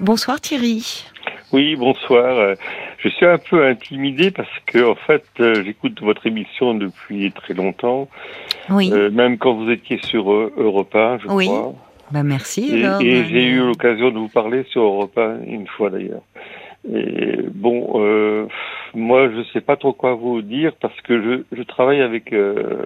[0.00, 1.04] Bonsoir Thierry.
[1.52, 2.36] Oui, bonsoir.
[2.38, 2.54] Euh,
[2.98, 7.54] je suis un peu intimidé parce que en fait, euh, j'écoute votre émission depuis très
[7.54, 8.06] longtemps.
[8.68, 8.90] Oui.
[8.92, 11.46] Euh, même quand vous étiez sur Europe 1, je oui.
[11.46, 11.74] crois.
[12.10, 12.76] Bah merci.
[12.76, 16.22] Et, alors, et j'ai eu l'occasion de vous parler sur Europe 1 une fois d'ailleurs.
[16.92, 18.46] Et bon, euh,
[18.94, 22.84] moi, je sais pas trop quoi vous dire parce que je, je travaille avec euh,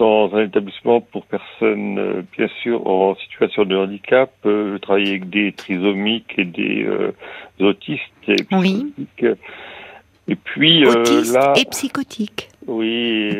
[0.00, 4.32] dans un établissement pour personnes, euh, bien sûr, en situation de handicap.
[4.46, 7.12] Euh, je travaille avec des trisomiques et des euh,
[7.60, 8.92] autistes et Oui.
[8.96, 9.38] psychotiques.
[10.28, 12.48] Et puis autiste là, et psychotique.
[12.68, 13.32] oui,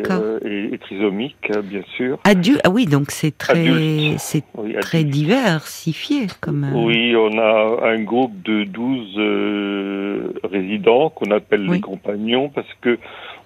[0.43, 2.19] et, et trisomique, hein, bien sûr.
[2.25, 2.33] Ah
[2.69, 6.67] oui, donc c'est très, c'est Oui, très diversifié comme.
[6.73, 11.77] Oui, on a un groupe de 12 euh, résidents qu'on appelle Oui.
[11.77, 12.99] les compagnons parce que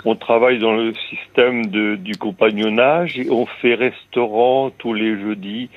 [0.06, 5.70] on travaille dans le système de, du compagnonnage et on fait restaurant tous les jeudis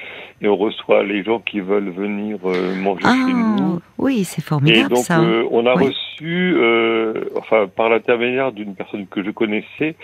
[0.42, 3.80] et on reçoit les gens qui veulent venir euh, manger chez Ah nous.
[3.98, 5.20] oui, c'est Et formidable donc, ça.
[5.20, 5.86] euh, on a Oui.
[5.86, 9.96] reçu, euh, enfin, par l'intermédiaire d'une personne que je connaissais,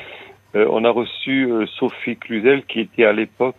[0.55, 1.49] on a reçu
[1.81, 3.57] Sophie Cluzel, qui était à l'époque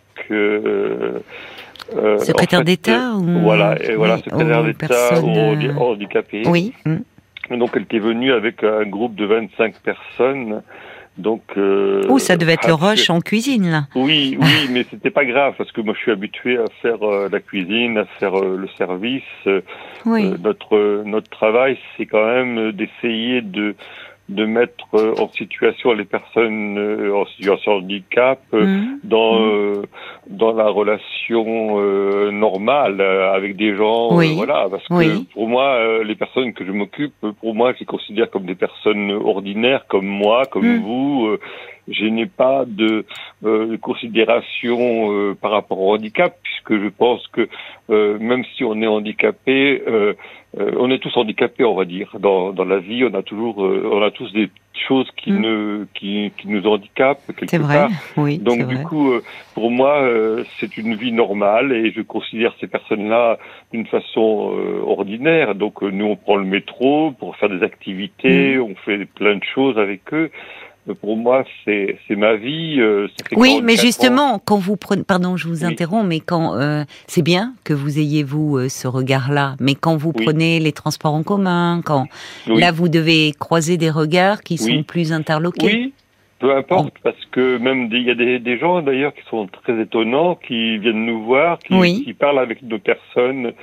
[2.20, 5.74] Secrétaire en fait, d'État ou Voilà, et voilà, oui, secrétaire d'État personnes, aux handi- euh,
[5.78, 6.44] handicapés.
[6.48, 6.74] Oui.
[6.86, 6.96] mm.
[7.52, 10.62] Donc, elle était venue avec un groupe de 25 personnes.
[11.18, 13.84] Donc, euh, Oh, ça devait être le rush en cuisine là.
[13.96, 17.30] oui, oui, mais c'était pas grave parce que moi je suis habitué à faire euh,
[17.32, 19.24] la cuisine, à faire euh, le service.
[19.48, 19.62] Euh,
[20.06, 20.34] Oui.
[20.44, 23.76] notre notre travail, c'est quand même d'essayer de
[24.28, 29.00] de mettre euh, en situation les personnes euh, en situation de handicap euh, Mm.
[29.04, 29.52] dans Mm.
[29.54, 29.82] euh,
[30.28, 34.34] dans la relation euh, normale euh, avec des gens Oui.
[34.36, 37.86] voilà parce que pour moi euh, les personnes que je m'occupe pour moi je les
[37.86, 40.82] considère comme des personnes ordinaires comme moi comme Mm.
[40.82, 41.40] vous euh,
[41.88, 43.06] je n'ai pas de,
[43.46, 47.48] euh, de considération euh, par rapport au handicap puisque je pense que
[47.90, 50.14] euh, même si on est handicapé euh,
[50.60, 53.64] euh, on est tous handicapés on va dire dans dans la vie on a toujours
[53.66, 54.50] euh, on a tous des
[54.88, 55.42] choses qui Mm.
[55.42, 57.76] ne qui qui nous handicapent quelque C'est vrai.
[57.76, 58.38] part Oui.
[58.40, 58.84] donc du vrai.
[58.84, 59.24] coup, euh,
[59.54, 63.38] pour moi, euh, c'est une vie normale et je considère ces personnes-là
[63.72, 65.56] d'une façon euh, ordinaire.
[65.56, 67.64] Donc euh, nous, on prend le métro pour faire des Mm.
[67.64, 70.30] activités, on fait plein de choses avec eux.
[71.02, 72.80] Pour moi, c'est ma vie.
[72.80, 73.82] euh, Oui, 44 mais ans.
[73.82, 75.66] justement, quand vous prenez, pardon, je vous Oui.
[75.66, 79.96] interromps, mais quand euh, c'est bien que vous ayez vous euh, ce regard-là, mais quand
[79.98, 80.24] vous Oui.
[80.26, 82.08] prenez les transports en commun, quand
[82.48, 82.60] Oui.
[82.62, 85.66] là vous devez croiser des regards qui sont plus interloqués.
[85.66, 85.94] Oui,
[86.38, 89.82] peu importe, parce que même il y a des, des gens d'ailleurs qui sont très
[89.82, 93.54] étonnants, qui viennent nous voir, qui, qui parlent avec nos personnes.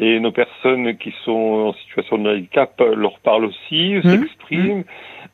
[0.00, 1.32] Et nos personnes qui sont
[1.68, 4.02] en situation de handicap euh, leur parlent aussi, Mmh.
[4.02, 4.84] s'expriment.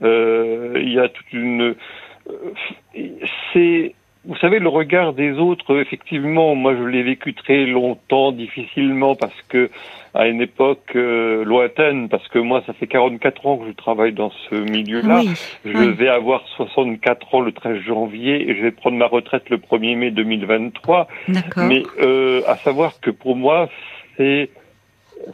[0.02, 1.74] Euh, Il y a toute une...
[2.30, 2.32] euh,
[3.52, 3.94] C'est...
[4.26, 9.38] Vous savez, le regard des autres, effectivement, moi je l'ai vécu très longtemps, difficilement, parce
[9.50, 9.68] que
[10.14, 14.12] à une époque euh, lointaine, parce que moi ça fait 44 ans que je travaille
[14.12, 15.18] dans ce milieu-là.
[15.26, 15.30] Oui,
[15.66, 15.92] Je Oui.
[15.92, 19.94] vais avoir 64 ans le 13 janvier et je vais prendre ma retraite le 1er
[19.94, 21.06] mai 2023.
[21.28, 21.64] d'accord.
[21.64, 23.68] Mais euh, à savoir que pour moi,
[24.16, 24.50] c'est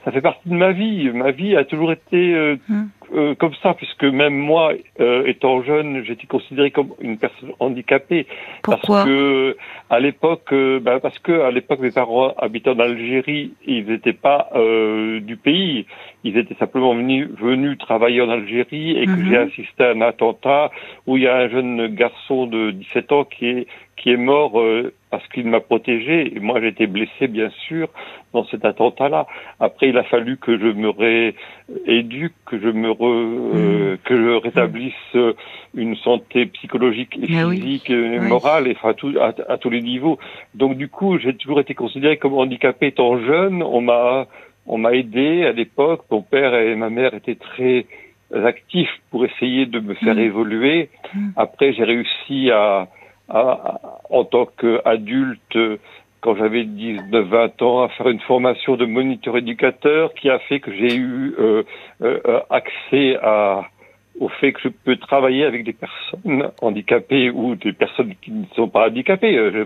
[0.04, 1.10] ça fait partie de ma vie.
[1.10, 2.84] Ma vie a toujours été euh, Hmm.
[3.14, 8.26] euh, comme ça, puisque même moi, euh, étant jeune, j'étais considéré comme une personne handicapée.
[8.62, 9.56] Pourquoi Parce que
[9.88, 14.50] à l'époque, ben, parce que à l'époque, mes parents habitant en Algérie, ils n'étaient pas
[14.54, 15.86] euh, du pays.
[16.22, 19.26] Ils étaient simplement venus, venus travailler en Algérie et que Mhm.
[19.28, 20.70] j'ai assisté à un attentat
[21.06, 24.60] où il y a un jeune garçon de 17 ans qui est qui est mort
[24.60, 27.88] euh, parce qu'il m'a protégé et moi j'ai été blessé bien sûr
[28.32, 29.26] dans cet attentat-là.
[29.58, 34.30] Après il a fallu que je me rééduque, que je me re, euh, que je
[34.36, 35.32] rétablisse euh,
[35.74, 37.60] une santé psychologique et Ah oui.
[37.60, 38.28] physique et Oui.
[38.28, 40.18] morale et enfin, à, tout- à, à tous les niveaux.
[40.54, 43.62] Donc du coup j'ai toujours été considéré comme handicapé étant jeune.
[43.62, 44.26] On m'a
[44.66, 46.02] on m'a aidé à l'époque.
[46.10, 47.86] Mon père et ma mère étaient très
[48.44, 50.18] actifs pour essayer de me faire Mm.
[50.20, 50.88] évoluer.
[51.14, 51.28] Mm.
[51.36, 52.86] Après, j'ai réussi à,
[53.30, 55.58] en tant qu'adulte,
[56.20, 60.72] quand j'avais 19-20 ans, à faire une formation de moniteur éducateur qui a fait que
[60.72, 61.62] j'ai eu euh,
[62.02, 63.62] euh, euh, accès à
[64.20, 68.44] au fait que je peux travailler avec des personnes handicapées ou des personnes qui ne
[68.54, 69.36] sont pas handicapées.
[69.36, 69.64] Euh,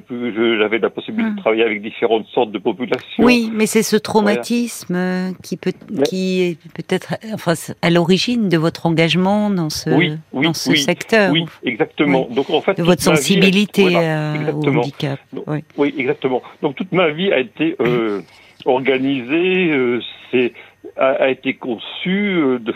[0.61, 3.25] J'avais la possibilité de travailler avec différentes sortes de populations.
[3.25, 8.49] Oui, mais c'est ce traumatisme euh, qui peut, Mais- qui est peut-être, enfin, à l'origine
[8.49, 12.29] de votre engagement dans ce, Oui, oui, dans ce oui, secteur, Oui, exactement.
[12.31, 15.19] Donc en fait, de votre sensibilité voilà, euh, au handicap.
[15.33, 15.45] Donc,
[15.77, 15.95] Oui.
[15.99, 16.43] Exactement.
[16.62, 18.21] Donc toute ma vie a été euh,
[18.67, 20.53] organisée, euh, c'est
[20.97, 22.73] a, a été conçue euh, de,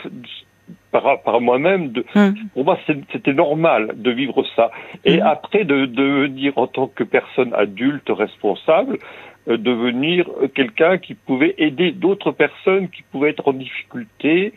[0.90, 1.88] par, par moi-même.
[1.92, 2.34] De, Hum.
[2.54, 2.78] pour moi,
[3.12, 4.70] c'était normal de vivre ça.
[5.04, 5.26] Et Mhm.
[5.26, 8.98] après, de, de dire en tant que personne adulte responsable,
[9.46, 14.52] devenir quelqu'un qui pouvait aider d'autres personnes qui pouvaient être en difficulté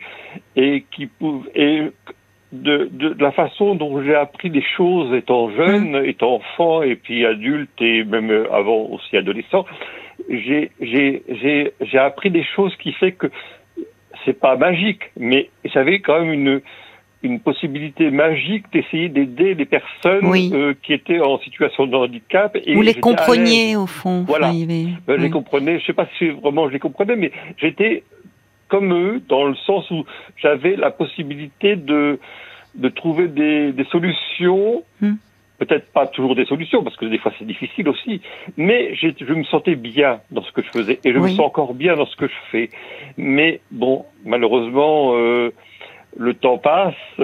[0.54, 1.82] et qui pouvaient et
[2.52, 6.04] de, de, la façon dont j'ai appris des choses étant jeune, mmh.
[6.04, 9.64] étant enfant et puis adulte et même avant aussi adolescent,
[10.28, 13.28] j'ai j'ai j'ai j'ai appris des choses qui fait que
[14.24, 16.60] c'est pas magique, mais j'avais quand même une
[17.22, 22.56] une possibilité magique d'essayer d'aider les personnes euh, qui étaient en situation de handicap.
[22.64, 24.24] Et Vous les compreniez au fond.
[24.26, 24.50] Voilà.
[24.50, 25.78] Ben, je les comprenais.
[25.78, 28.02] Je sais pas si vraiment je les comprenais, mais j'étais
[28.68, 30.04] comme eux dans le sens où
[30.36, 32.18] j'avais la possibilité de
[32.74, 34.82] de trouver des, des solutions.
[35.00, 35.14] Hmm.
[35.62, 38.20] Peut-être pas toujours des solutions, parce que des fois c'est difficile aussi,
[38.56, 41.72] mais je me sentais bien dans ce que je faisais, et je me sens encore
[41.72, 42.70] bien dans ce que je fais.
[43.16, 45.52] Mais bon, malheureusement, euh,
[46.16, 46.94] le temps passe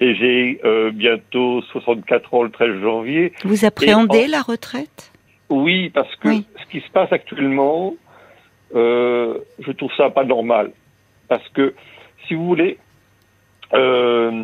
[0.00, 3.32] et j'ai euh, bientôt 64 ans le 13 janvier.
[3.44, 5.12] Vous appréhendez la retraite?
[5.48, 7.94] Oui, parce que ce qui se passe actuellement,
[8.74, 10.72] euh, je trouve ça pas normal.
[11.28, 11.74] Parce que,
[12.26, 12.78] si vous voulez,
[13.74, 14.42] euh,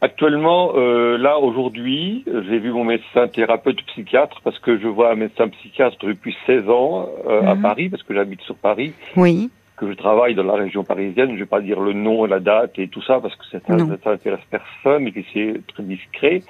[0.00, 5.16] actuellement, euh, là, aujourd'hui, j'ai vu mon médecin thérapeute psychiatre parce que je vois un
[5.16, 7.62] médecin psychiatre depuis 16 ans euh, à mhm.
[7.62, 8.92] Paris, parce que j'habite sur Paris.
[9.16, 12.24] Oui que je travaille dans la région parisienne, je ne vais pas dire le nom
[12.24, 16.40] la date et tout ça parce que ça n'intéresse personne et que c'est très discret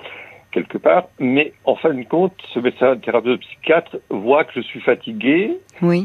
[0.52, 1.08] quelque part.
[1.18, 5.58] Mais en fin de compte, ce médecin thérapeute psychiatre voit que je suis fatigué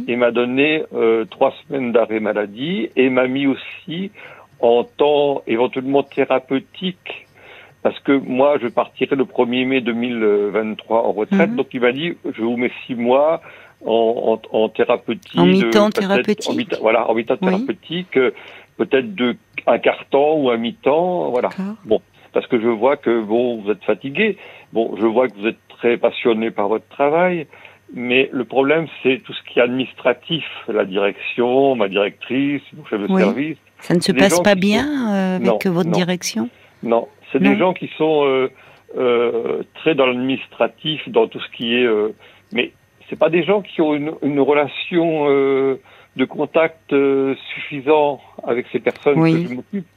[0.07, 4.11] et m'a donné euh, trois semaines d'arrêt maladie et m'a mis aussi
[4.59, 7.27] en temps éventuellement thérapeutique
[7.83, 11.49] parce que moi, je partirai le 1er mai 2023 en retraite.
[11.49, 11.55] Mhm.
[11.55, 13.41] Donc, il m'a dit, je vous mets six mois
[13.85, 15.39] en, en, en thérapeutique.
[15.39, 16.75] En mi-temps thérapeutique.
[16.81, 18.31] voilà, en mi-temps thérapeutique, euh,
[18.77, 19.35] peut-être de
[19.67, 21.49] un quart temps ou un mi-temps, voilà.
[21.85, 22.01] Bon,
[22.33, 24.37] parce que je vois que bon, vous êtes fatigué.
[24.73, 27.47] Bon, je vois que vous êtes très passionné par votre travail.
[27.93, 33.01] Mais le problème, c'est tout ce qui est administratif, la direction, ma directrice, mon chef
[33.01, 33.57] de service.
[33.79, 36.49] Ça ne se passe pas bien euh, avec votre direction?
[36.83, 38.49] Non, c'est des gens qui sont euh,
[38.97, 41.85] euh, très dans l'administratif, dans tout ce qui est.
[41.85, 42.13] Euh,
[42.51, 42.73] mais
[43.09, 45.79] c'est pas des gens qui ont une, une relation euh,
[46.17, 46.93] de contact
[47.53, 49.43] suffisant avec ces personnes oui.
[49.43, 49.87] que je m'occupe.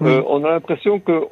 [0.00, 1.22] On a l'impression que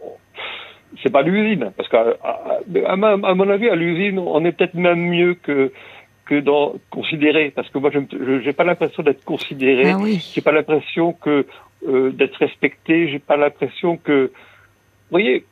[1.03, 2.97] c'est pas l'usine, parce qu'à à, à, à,
[3.35, 5.73] mon avis, à l'usine, on est peut-être même mieux que
[6.25, 10.27] que dans considéré, parce que moi, je n'ai pas l'impression d'être considéré, ah oui.
[10.33, 11.45] j'ai pas l'impression que
[11.83, 15.45] d'être respecté, j'ai pas l'impression que, vous voyez,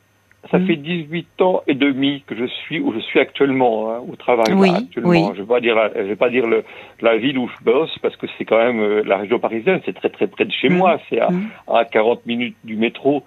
[0.49, 0.67] ça mm.
[0.67, 4.53] fait 18 ans et demi que je suis où je suis actuellement hein, au travail.
[4.53, 5.09] Oui, là, actuellement.
[5.09, 5.23] Oui.
[5.35, 6.63] Je vais pas dire, je vais pas dire le,
[7.01, 9.93] la ville où je bosse parce que c'est quand même euh, la région parisienne, c'est
[9.93, 10.77] très très près de chez mmh.
[10.77, 11.49] moi, c'est à, mmh.
[11.67, 13.23] à 40 minutes du métro.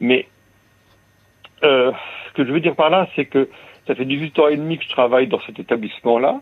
[0.00, 0.26] Mais
[1.62, 1.92] euh,
[2.28, 3.48] ce que je veux dire par là, c'est que
[3.86, 6.40] ça fait 18 ans et demi que je travaille dans cet établissement-là,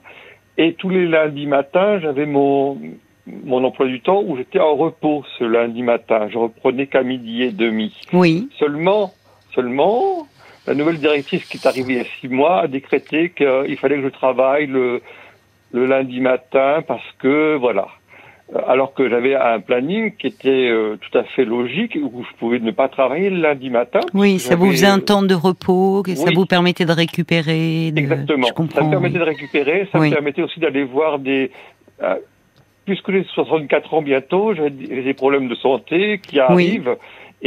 [0.56, 2.78] et tous les lundis matins, j'avais mon
[3.26, 6.28] mon emploi du temps où j'étais en repos ce lundi matin.
[6.30, 7.94] Je reprenais qu'à midi et demi.
[8.12, 8.48] Oui.
[8.58, 9.12] Seulement,
[9.54, 10.26] Seulement,
[10.66, 13.96] la nouvelle directrice qui est arrivée il y a six mois a décrété qu'il fallait
[13.96, 15.02] que je travaille le,
[15.72, 17.88] le lundi matin parce que, voilà.
[18.54, 22.36] Euh, alors que j'avais un planning qui était euh, tout à fait logique, où je
[22.38, 24.00] pouvais ne pas travailler le lundi matin.
[24.12, 26.16] Oui, ça vous faisait un temps de repos, que oui.
[26.16, 27.90] ça vous permettait de récupérer.
[27.90, 27.98] De...
[27.98, 28.48] Exactement.
[28.54, 29.20] Comprends, ça me permettait oui.
[29.20, 30.10] de récupérer, ça oui.
[30.10, 31.50] me permettait aussi d'aller voir des...
[32.02, 32.16] Euh,
[32.84, 36.96] puisque j'ai 64 ans bientôt, j'ai des problèmes de santé qui arrivent.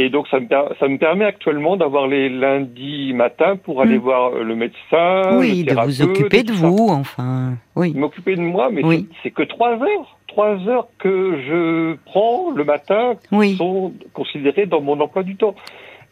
[0.00, 0.46] Et donc ça me,
[0.78, 4.02] ça me permet actuellement d'avoir les lundis matins pour aller mmh.
[4.02, 5.36] voir le médecin.
[5.36, 6.94] Oui, le de vous occuper de vous, ça.
[6.94, 7.54] enfin.
[7.74, 7.92] Oui.
[7.94, 9.08] M'occuper de moi, mais oui.
[9.24, 10.16] c'est que trois heures.
[10.28, 13.56] Trois heures que je prends le matin oui.
[13.56, 15.56] sont considérées dans mon emploi du temps.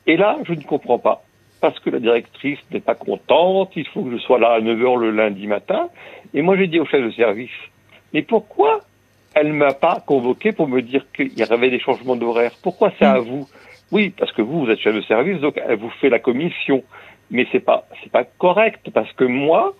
[0.09, 1.23] Et là, je ne comprends pas.
[1.61, 4.83] Parce que la directrice n'est pas contente, il faut que je sois là à 9
[4.83, 5.91] heures le lundi matin.
[6.35, 7.51] Et moi, j'ai dit au chef de service,
[8.13, 8.81] mais pourquoi
[9.35, 12.53] elle m'a pas convoqué pour me dire qu'il y avait des changements d'horaire?
[12.63, 13.15] Pourquoi c'est mmh.
[13.15, 13.49] à vous?
[13.93, 16.83] Oui, parce que vous, vous êtes chef de service, donc elle vous fait la commission.
[17.31, 19.75] Mais c'est pas, c'est pas correct parce que moi,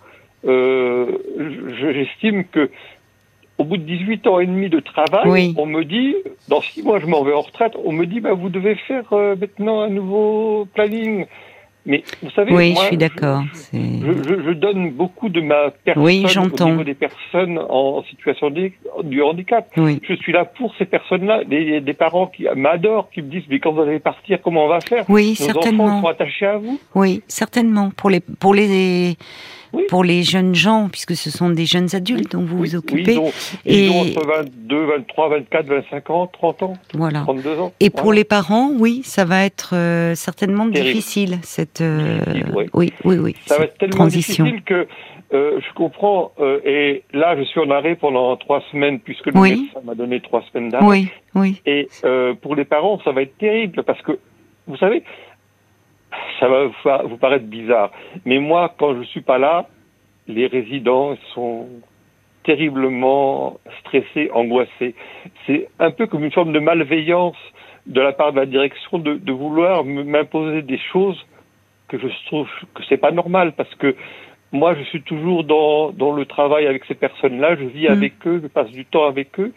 [0.45, 1.17] euh,
[1.79, 2.69] j'estime que
[3.57, 5.55] au bout de 18 ans et demi de travail, oui.
[5.57, 6.15] on me dit,
[6.47, 9.11] dans six mois je m'en vais en retraite, on me dit, bah, vous devez faire
[9.13, 11.25] euh, maintenant un nouveau planning.
[11.87, 13.43] Mais vous savez, oui, moi, je suis d'accord.
[13.71, 18.49] Je, je, je, donne beaucoup de ma personne oui, au niveau des personnes en situation
[18.49, 18.71] de,
[19.03, 19.69] du handicap.
[19.77, 20.01] Oui.
[20.03, 23.59] Je suis là pour ces personnes-là, des, des, parents qui m'adorent, qui me disent mais
[23.59, 25.05] quand vous allez partir, comment on va faire?
[25.07, 25.85] Oui, Nos certainement.
[25.85, 26.77] enfants sont attachés à vous?
[26.93, 27.89] Oui, certainement.
[27.95, 29.15] Pour les pour les
[29.73, 29.83] oui.
[29.89, 33.17] pour les jeunes gens, puisque ce sont des jeunes adultes dont vous oui, vous occupez.
[33.17, 33.31] Oui,
[33.65, 37.21] ils, ont, ils ont entre 22, 23, 24, 25 ans, 30 ans, voilà.
[37.21, 37.73] 32 ans.
[37.79, 40.93] Et pour les parents, oui, ça va être euh, certainement Terrible.
[40.95, 41.81] difficile, cette...
[41.81, 42.65] Euh, difficile, oui.
[42.73, 43.35] oui, oui, oui.
[43.45, 44.43] Ça va être tellement transition.
[44.45, 44.87] difficile que
[45.33, 46.31] Euh, je comprends.
[46.39, 50.21] Euh, et là, je suis en arrêt pendant trois semaines puisque le médecin m'a donné
[50.21, 50.85] trois semaines d'arrêt.
[50.85, 51.61] Oui, oui.
[51.65, 54.17] Et euh, pour les parents, ça va être terrible parce que,
[54.67, 55.03] vous savez,
[56.39, 56.67] ça va
[57.03, 57.91] vous, paraître bizarre,
[58.25, 59.67] mais moi, quand je suis pas là,
[60.27, 61.67] les résidents sont
[62.43, 64.95] terriblement stressés, angoissés.
[65.45, 67.37] C'est un peu comme une forme de malveillance
[67.85, 71.25] de la part de la direction de, de vouloir m'imposer des choses
[71.87, 73.95] que je trouve que c'est pas normal parce que
[74.51, 77.91] moi, je suis toujours dans, dans le travail avec ces personnes-là, je vis mm.
[77.91, 79.53] avec eux, je passe du temps avec eux,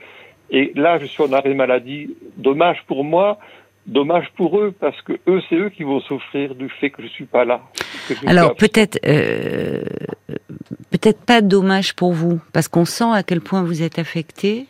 [0.50, 2.16] et là, je suis en arrêt maladie.
[2.36, 3.38] Dommage pour moi,
[3.86, 7.08] dommage pour eux, parce que eux, c'est eux qui vont souffrir du fait que je
[7.08, 7.60] suis pas là.
[8.26, 9.82] Alors peut-être, euh,
[10.90, 14.66] peut-être pas dommage pour vous, parce qu'on sent à quel point vous êtes affecté.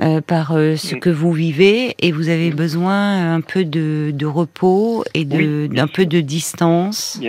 [0.00, 4.24] Euh, par euh, ce que vous vivez et vous avez besoin un peu de, de
[4.24, 7.20] repos et de d'un peu de distance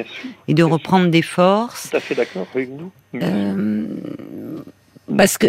[0.47, 1.89] et de reprendre des forces.
[1.89, 2.91] Tout à fait d'accord avec vous.
[3.15, 3.87] Euh,
[5.17, 5.47] parce que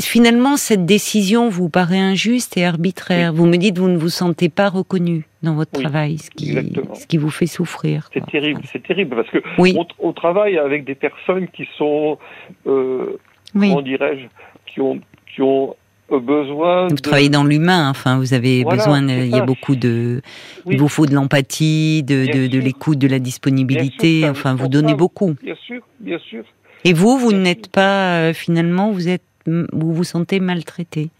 [0.00, 3.32] finalement, cette décision vous paraît injuste et arbitraire.
[3.32, 6.52] Vous me dites vous ne vous sentez pas reconnu dans votre travail, ce qui,
[6.94, 8.08] ce qui vous fait souffrir.
[8.14, 12.18] C'est terrible, c'est terrible parce que on, on, travaille avec des personnes qui sont,
[12.66, 13.18] euh,
[13.52, 14.26] comment dirais-je,
[14.72, 15.00] qui ont,
[15.34, 15.74] qui ont
[16.08, 16.88] besoin.
[16.88, 19.06] Vous travaillez dans l'humain, enfin, vous avez besoin.
[19.06, 20.22] Il y a beaucoup de.
[20.66, 24.28] Il vous faut de l'empathie, de, de, de l'écoute, de la disponibilité.
[24.28, 25.34] enfin, vous donnez beaucoup.
[25.42, 26.44] Bien sûr, bien sûr.
[26.84, 31.10] Et vous, vous n'êtes pas euh, finalement, vous êtes, vous vous sentez maltraité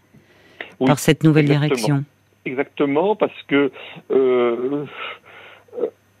[0.85, 2.03] par cette nouvelle direction.
[2.45, 3.71] Exactement, parce que.
[4.11, 4.85] Euh,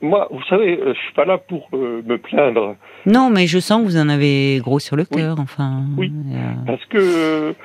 [0.01, 2.75] moi, vous savez, je suis pas là pour euh, me plaindre.
[3.05, 5.83] Non, mais je sens que vous en avez gros sur le cœur, enfin.
[5.97, 6.11] Oui,
[6.67, 7.55] parce que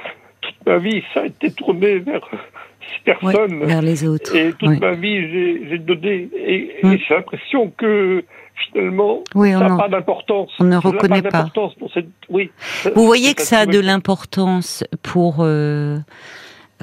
[0.64, 3.64] ma vie, ça a été tourné vers ces personnes.
[3.64, 4.36] vers les autres.
[4.36, 6.28] Et toute ma vie, j'ai donné.
[6.36, 6.96] Et, hum.
[6.96, 8.24] j'ai l'impression que
[8.66, 10.50] finalement, ça n'a pas d'importance.
[10.60, 11.50] On ne reconnaît pas.
[11.54, 12.08] Pour cette...
[12.28, 12.50] oui,
[12.94, 15.36] Vous voyez que ça a de l'importance pour.
[15.40, 15.98] Euh,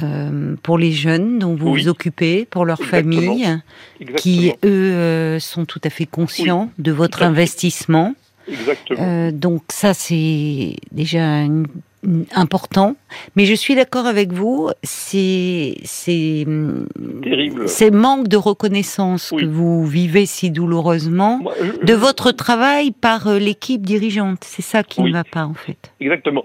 [0.04, 3.62] euh, pour les jeunes dont vous vous occupez, pour leurs familles,
[4.18, 8.14] qui eux euh, sont tout à fait conscients de votre investissement.
[8.48, 9.32] Exactement.
[9.32, 11.66] donc ça c'est déjà une
[12.34, 12.96] important,
[13.36, 16.46] mais je suis d'accord avec vous, c'est c'est
[17.68, 21.42] ces manques de reconnaissance que vous vivez si douloureusement
[21.84, 25.92] de votre travail par euh, l'équipe dirigeante, c'est ça qui ne va pas en fait.
[26.00, 26.44] Exactement.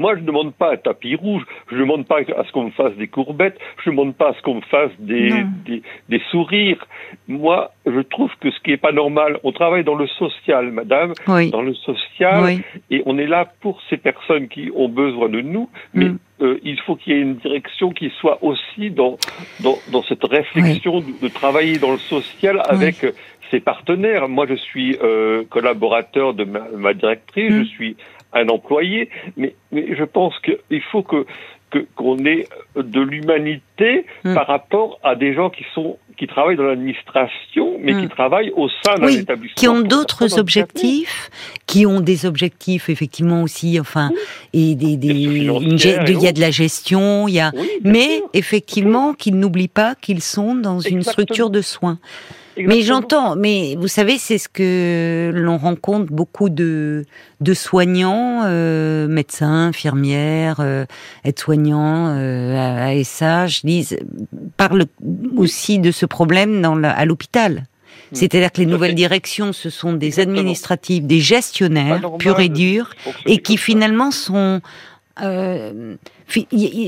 [0.00, 2.64] Moi, je ne demande pas un tapis rouge, je ne demande pas à ce qu'on
[2.64, 5.30] me fasse des courbettes, je ne demande pas à ce qu'on me fasse des,
[6.08, 6.86] des, sourires.
[7.28, 11.12] Moi, je trouve que ce qui n'est pas normal, on travaille dans le social, madame,
[11.26, 15.68] dans le social, et on est là pour ces personnes qui ont besoin de nous,
[15.92, 16.18] mais mm.
[16.40, 19.18] euh, il faut qu'il y ait une direction qui soit aussi dans,
[19.62, 23.04] dans, dans cette réflexion de, travailler dans le social avec
[23.50, 24.30] ses partenaires.
[24.30, 27.64] Moi, je suis euh, collaborateur de ma, directrice, je mm.
[27.66, 27.96] suis
[28.32, 31.26] un employé, mais, mais je pense qu'il faut que
[31.94, 34.34] qu'on ait de l'humanité hmm.
[34.34, 38.10] par rapport à des gens qui sont qui travaillent dans l'administration, mais qui hmm.
[38.10, 39.54] travaillent au sein d'un établissement.
[39.56, 41.30] Qui ont d'autres objectifs,
[41.66, 44.10] qui ont des objectifs effectivement aussi, enfin,
[44.52, 47.52] et des, des il y a de la gestion, il y a,
[47.84, 51.98] mais effectivement qu'ils n'oublient pas qu'ils sont dans une structure de soins.
[52.56, 57.04] Mais j'entends, mais vous savez, c'est ce que l'on rencontre beaucoup de,
[57.40, 60.84] de soignants, euh, médecins, infirmières, euh,
[61.24, 63.98] aides-soignants, euh, ASH, disent,
[64.56, 64.86] parlent
[65.36, 67.66] aussi de ce problème dans à l'hôpital.
[68.12, 68.16] Hmm.
[68.16, 72.90] C'est-à-dire que les nouvelles directions, ce sont des administratifs, des gestionnaires, purs et durs,
[73.26, 74.60] et qui finalement sont
[75.22, 75.96] euh,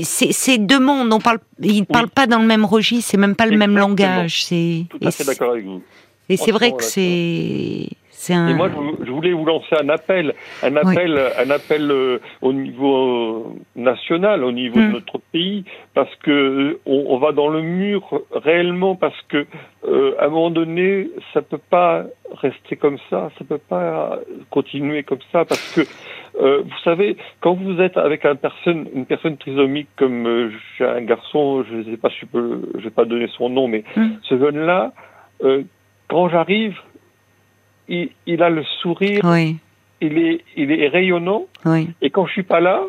[0.03, 1.11] c'est deux mondes.
[1.11, 3.77] On parle, ils ne parlent pas dans le même registre, c'est même pas le même
[3.77, 4.45] langage.
[4.45, 4.85] C'est.
[4.89, 5.81] Tout à fait d'accord avec vous.
[6.29, 7.87] Et c'est vrai que c'est.
[8.29, 8.47] Un...
[8.47, 8.69] Et moi,
[9.05, 13.43] je voulais vous lancer un appel, un appel, un appel euh, au niveau euh,
[13.75, 14.91] national, au niveau de hmm.
[14.93, 19.45] notre pays, parce que on, on, va dans le mur réellement, parce que
[19.85, 22.05] euh, à un moment donné, ça peut pas
[22.41, 25.81] rester comme ça, ça peut pas continuer comme ça, parce que
[26.39, 30.85] euh, vous savez, quand vous êtes avec un personne, une personne trisomique comme euh, j'ai
[30.85, 33.67] un garçon, je ne sais pas si je peux, je vais pas donner son nom,
[33.67, 34.13] mais hmm.
[34.23, 34.93] ce jeune-là,
[35.43, 35.63] euh,
[36.07, 36.75] quand j'arrive,
[37.87, 39.57] il, il, a le sourire, oui.
[40.01, 41.89] il est, il est rayonnant, oui.
[42.01, 42.81] et quand je suis pas là,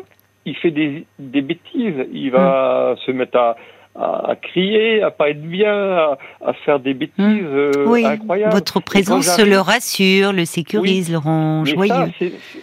[0.45, 2.97] il fait des, des bêtises, il va hmm.
[3.05, 3.57] se mettre à
[3.95, 7.45] à, crier, à pas être bien, à, faire des bêtises hmm.
[7.45, 8.05] euh, oui.
[8.05, 8.53] incroyables.
[8.53, 12.11] Votre présence le rassure, le sécurise, le rend joyeux.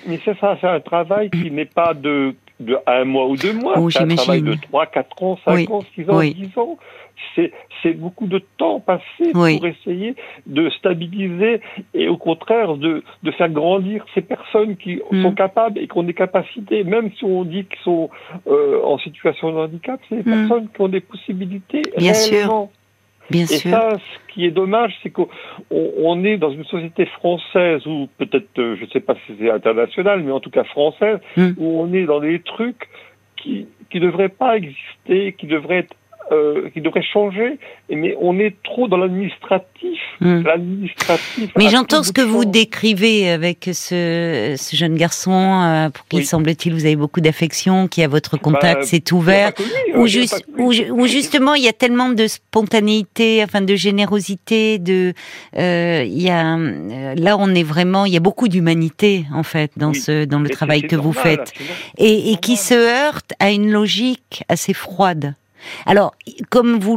[0.07, 3.53] mais c'est ça, c'est un travail qui n'est pas de de un mois ou deux
[3.53, 3.75] mois.
[3.77, 6.79] Oh, c'est un travail de 3, 4 ans, 5 ans, 6 ans, 10 ans.
[7.83, 10.15] C'est beaucoup de temps passé pour essayer
[10.47, 11.61] de stabiliser
[11.95, 15.23] et au contraire de, de faire grandir ces personnes qui mm.
[15.23, 18.11] sont capables et qui ont des capacités, même si on dit qu'ils sont
[18.47, 20.49] euh, en situation de handicap, c'est des mm.
[20.49, 22.69] personnes qui ont des possibilités Bien Sûr.
[23.31, 28.09] Bien et ça, ce qui est dommage, c'est qu'on est dans une société française, ou
[28.19, 31.53] peut-être, euh, je ne sais pas si c'est international, mais en tout cas française, mm.
[31.57, 32.89] où on est dans des trucs
[33.37, 35.95] qui ne devraient pas exister, qui devraient être
[36.31, 37.59] euh, qui devrait changer,
[37.91, 39.99] mais on est trop dans l'administratif.
[40.21, 40.43] Hmm.
[40.43, 41.51] L'administratif.
[41.57, 46.75] Mais j'entends ce que vous décrivez avec ce, ce jeune garçon euh, pour qui semble-t-il
[46.75, 49.53] vous avez beaucoup d'affection, qui à votre bah, contact s'est ouvert,
[49.95, 50.73] ou, juste, où,
[51.07, 55.13] justement il y a tellement de spontanéité, enfin de générosité, de
[55.59, 56.57] euh, il y a
[57.17, 60.49] là on est vraiment il y a beaucoup d'humanité en fait dans ce dans le
[60.49, 61.53] travail que vous faites
[61.99, 65.35] et, et qui se heurte à une logique assez froide.
[65.87, 66.15] Alors,
[66.51, 66.97] comme vous,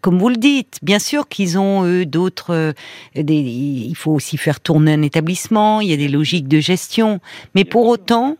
[0.00, 2.54] comme vous le dites, bien sûr qu'ils ont eux d'autres.
[2.54, 2.72] Euh,
[3.14, 5.80] il faut aussi faire tourner un établissement.
[5.80, 7.20] Il y a des logiques de gestion,
[7.54, 8.36] mais pour autant.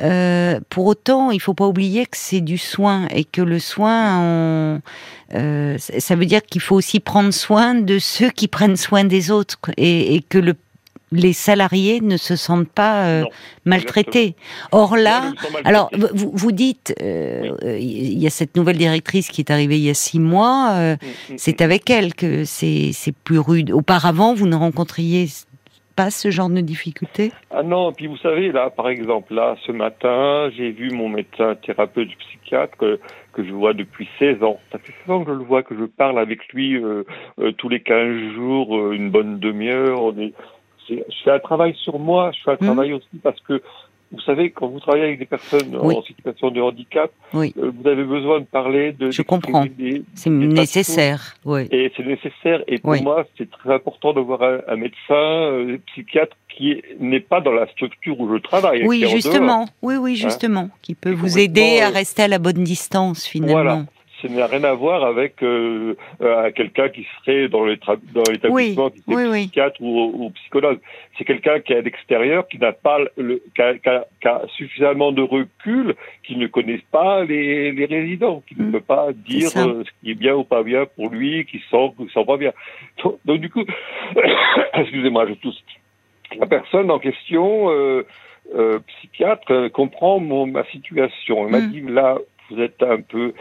[0.00, 4.80] Euh, pour autant, il faut pas oublier que c'est du soin et que le soin,
[5.34, 9.32] euh, ça veut dire qu'il faut aussi prendre soin de ceux qui prennent soin des
[9.32, 10.54] autres et, et que le
[11.12, 13.24] les salariés ne se sentent pas euh,
[13.64, 14.34] maltraités.
[14.72, 15.32] Or là,
[15.64, 19.84] alors vous, vous dites, euh, il y a cette nouvelle directrice qui est arrivée il
[19.84, 20.70] y a six mois.
[20.72, 21.64] Euh, mm, mm, c'est mm.
[21.64, 22.92] avec elle que c'est
[23.24, 23.70] plus rude.
[23.70, 25.26] Auparavant, vous ne rencontriez
[25.96, 27.32] pas ce genre de difficultés?
[27.50, 31.56] Ah non, puis vous savez, là, par exemple, là, ce matin, j'ai vu mon médecin
[31.56, 33.00] thérapeute psychiatre que,
[33.32, 34.60] que je vois depuis 16 ans.
[34.70, 36.80] Ça fait 16 ans que je le vois, que je parle avec lui
[37.56, 40.00] tous les 15 jours, une bonne demi-heure.
[40.00, 40.34] On est
[40.88, 42.66] je fais un travail sur moi, je fais un hmm.
[42.66, 43.62] travail aussi parce que
[44.10, 48.04] vous savez, quand vous travaillez avec des personnes en situation de handicap, euh, vous avez
[48.04, 49.10] besoin de parler de.
[49.10, 49.66] Je comprends.
[50.14, 51.34] C'est nécessaire.
[51.44, 51.68] Oui.
[51.70, 52.62] Et c'est nécessaire.
[52.66, 57.20] Et pour moi, c'est très important de voir un, médecin, un euh, psychiatre qui n'est
[57.20, 58.86] pas dans la structure où je travaille.
[58.86, 59.66] Oui, justement.
[59.82, 60.14] Oui, oui, hein?
[60.14, 60.70] justement.
[60.80, 63.62] qui peut vous aider à rester à la bonne distance, finalement.
[63.62, 63.84] Voilà
[64.20, 69.40] ça n'a rien à voir avec euh, euh quelqu'un qui serait dans l'établissement, qui serait
[69.42, 70.80] psychiatre ou, psychologue.
[71.16, 75.12] C'est quelqu'un qui est à l'extérieur, qui n'a pas le, qui a, qui, a, suffisamment
[75.12, 78.72] de recul, qui ne connaît pas les, les résidents, qui ne mm.
[78.72, 81.92] peut pas dire euh, ce qui est bien ou pas bien pour lui, qui sent
[81.98, 82.52] ou sent pas bien.
[83.24, 83.64] Donc, du coup,
[84.74, 85.62] excusez-moi, je tousse.
[86.38, 88.04] La personne en question, euh,
[88.54, 91.46] euh psychiatre, comprend mon, ma situation.
[91.46, 91.70] Elle m'a mm.
[91.70, 92.18] dit là,
[92.50, 93.32] vous êtes un peu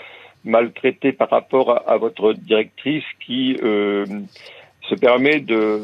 [0.47, 4.05] maltraité par rapport à, votre directrice qui euh,
[4.89, 5.81] se permet de,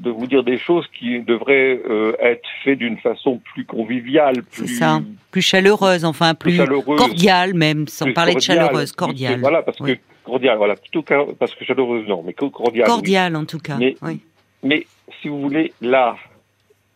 [0.00, 4.78] de, vous dire des choses qui devraient euh, être faites d'une façon plus conviviale, plus,
[4.78, 5.00] ça.
[5.30, 6.60] plus chaleureuse, enfin plus,
[6.96, 9.40] cordiale même, sans parler de chaleureuse, cordiale.
[9.40, 11.02] Voilà, parce que cordiale, voilà, plutôt
[11.38, 12.86] parce que chaleureuse non, mais cordiale.
[12.86, 13.76] Cordiale en tout cas.
[13.78, 14.20] Mais, oui.
[14.62, 14.86] mais
[15.20, 16.16] si vous voulez, là,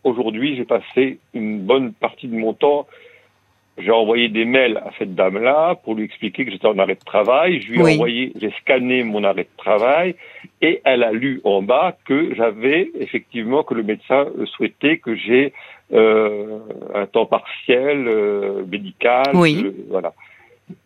[0.03, 2.87] aujourd'hui, j'ai passé une bonne partie de mon temps
[3.77, 7.03] j'ai envoyé des mails à cette dame-là pour lui expliquer que j'étais en arrêt de
[7.05, 7.61] travail.
[7.61, 10.15] Je lui ai envoyé, j'ai scanné mon arrêt de travail
[10.61, 15.51] et elle a lu en bas que j'avais effectivement que le médecin souhaitait que j'ai
[15.93, 16.59] euh,
[16.93, 19.25] un temps partiel euh, médical.
[19.33, 19.61] Oui.
[19.65, 20.13] Euh, voilà.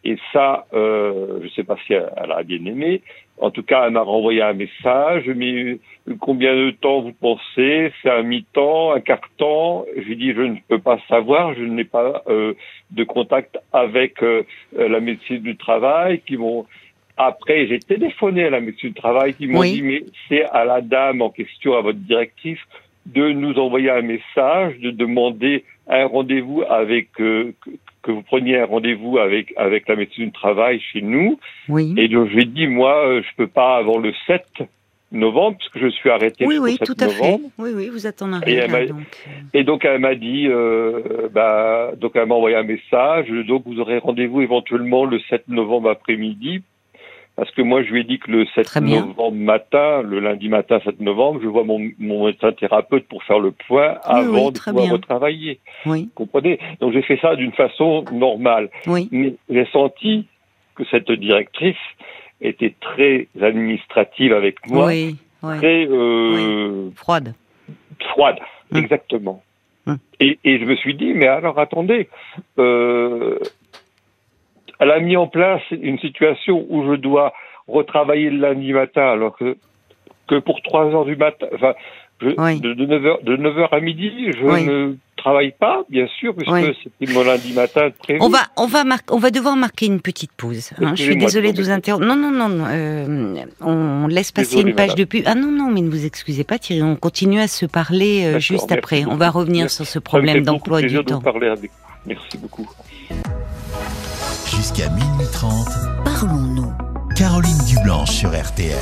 [0.03, 3.01] Et ça, euh, je ne sais pas si elle, a bien aimé.
[3.37, 5.25] En tout cas, elle m'a renvoyé un message.
[5.35, 5.79] Mais
[6.19, 7.91] combien de temps vous pensez?
[8.01, 11.53] C'est un mi-temps, un quart-temps J'ai dit je ne peux pas savoir.
[11.53, 12.53] Je n'ai pas euh,
[12.91, 16.65] de contact avec euh, la médecine du travail qui m'ont.
[17.15, 20.81] Après, j'ai téléphoné à la médecine du travail qui m'ont dit mais c'est à la
[20.81, 22.59] dame en question, à votre directrice,
[23.05, 27.53] de nous envoyer un message, de demander un rendez-vous avec euh,
[28.01, 31.39] que vous preniez un rendez-vous avec avec la médecine du travail chez nous.
[31.67, 31.93] Oui.
[31.97, 34.43] Et donc j'ai dit moi euh, je peux pas avant le 7
[35.11, 37.09] novembre puisque je suis arrêté oui, oui, 7 tout à.
[37.09, 37.39] Fait.
[37.57, 38.51] Oui oui, vous êtes en arrêt.
[38.51, 39.27] Et, donc.
[39.53, 43.79] et donc elle m'a dit euh, bah donc elle m'a envoyé un message donc vous
[43.79, 46.61] aurez rendez-vous éventuellement le 7 novembre après-midi
[47.39, 50.81] parce que moi, je lui ai dit que le 7 novembre matin, le lundi matin
[50.83, 54.89] 7 novembre, je vois mon, mon médecin thérapeute pour faire le point avant de pouvoir
[54.89, 55.61] retravailler.
[55.85, 56.09] Oui.
[56.15, 56.59] comprenez?
[56.81, 58.69] Donc j'ai fait ça d'une façon normale.
[58.87, 59.07] Oui.
[59.13, 60.27] Mais j'ai senti
[60.75, 61.77] que cette directrice
[62.41, 64.87] était très administrative avec moi.
[64.87, 65.15] Oui.
[65.41, 67.35] Très euh, froide.
[68.01, 68.39] Froide,
[68.73, 68.83] hum.
[68.83, 69.41] exactement.
[69.87, 69.97] Hum.
[70.19, 72.09] Et, et, je me suis dit, mais alors attendez,
[72.57, 73.39] euh,
[74.79, 77.33] elle a mis en place une situation où je dois
[77.67, 79.57] retravailler le lundi matin, alors que,
[80.27, 81.73] que pour 3 heures du matin, enfin,
[82.21, 87.23] de, 9h, de 9h à midi, je ne travaille pas, bien sûr, puisque c'est mon
[87.23, 88.19] lundi matin prévu.
[88.21, 90.71] On va, on va on va devoir marquer une petite pause.
[90.81, 90.95] Hein.
[90.95, 92.05] Je suis désolée de vous interrompre.
[92.05, 95.23] Non, non, non, euh, on laisse passer une page de pub.
[95.25, 96.83] Ah non, non, mais ne vous excusez pas, Thierry.
[96.83, 99.05] On continue à se parler euh, juste après.
[99.05, 101.21] On va revenir sur ce problème d'emploi du temps.
[101.21, 101.71] parler avec
[102.05, 102.67] Merci beaucoup.
[104.55, 105.67] Jusqu'à minuit 30,
[106.03, 106.73] parlons-nous.
[107.15, 108.75] Caroline Dublanche sur RTL.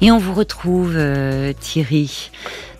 [0.00, 2.30] Et on vous retrouve, euh, Thierry.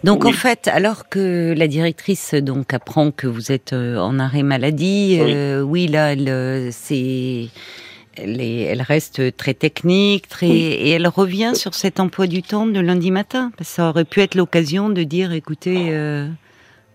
[0.03, 4.43] Donc en fait, alors que la directrice donc apprend que vous êtes euh, en arrêt
[4.43, 7.49] maladie, oui, euh, là, elle, c'est,
[8.17, 12.81] elle, elle, reste très technique, très, et elle revient sur cet emploi du temps de
[12.81, 13.53] lundi matin.
[13.61, 15.93] ça aurait pu être l'occasion de dire, écoutez.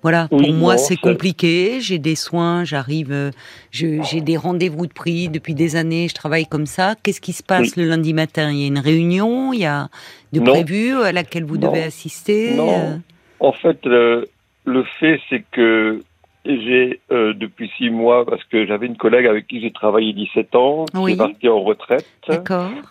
[0.05, 3.31] Voilà, pour moi c'est compliqué, j'ai des soins, j'arrive, euh,
[3.71, 6.93] j'ai des rendez-vous de prix depuis des années, je travaille comme ça.
[7.01, 8.51] Qu'est-ce qui se passe le lundi matin?
[8.51, 9.89] Il y a une réunion, il y a
[10.31, 12.69] de prévu à laquelle vous devez assister Non.
[12.69, 12.97] Euh?
[13.39, 15.99] En fait, le fait c'est que
[16.45, 20.55] j'ai euh, depuis six mois, parce que j'avais une collègue avec qui j'ai travaillé 17
[20.55, 22.05] ans, qui est partie en retraite.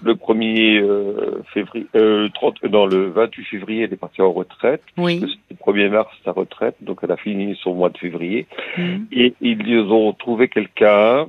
[0.02, 4.82] Le 1er euh, février, euh, 30, dans le 28 février, elle est partie en retraite.
[4.96, 5.20] Oui.
[5.50, 8.46] Le 1er mars, sa retraite, donc elle a fini son mois de février.
[8.76, 9.06] Mhm.
[9.12, 11.26] Et ils ont trouvé quelqu'un,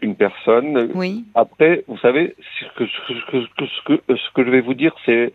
[0.00, 0.90] une personne.
[0.94, 1.24] Oui.
[1.34, 4.94] Après, vous savez, ce que, ce que, ce que, ce que je vais vous dire,
[5.04, 5.32] c'est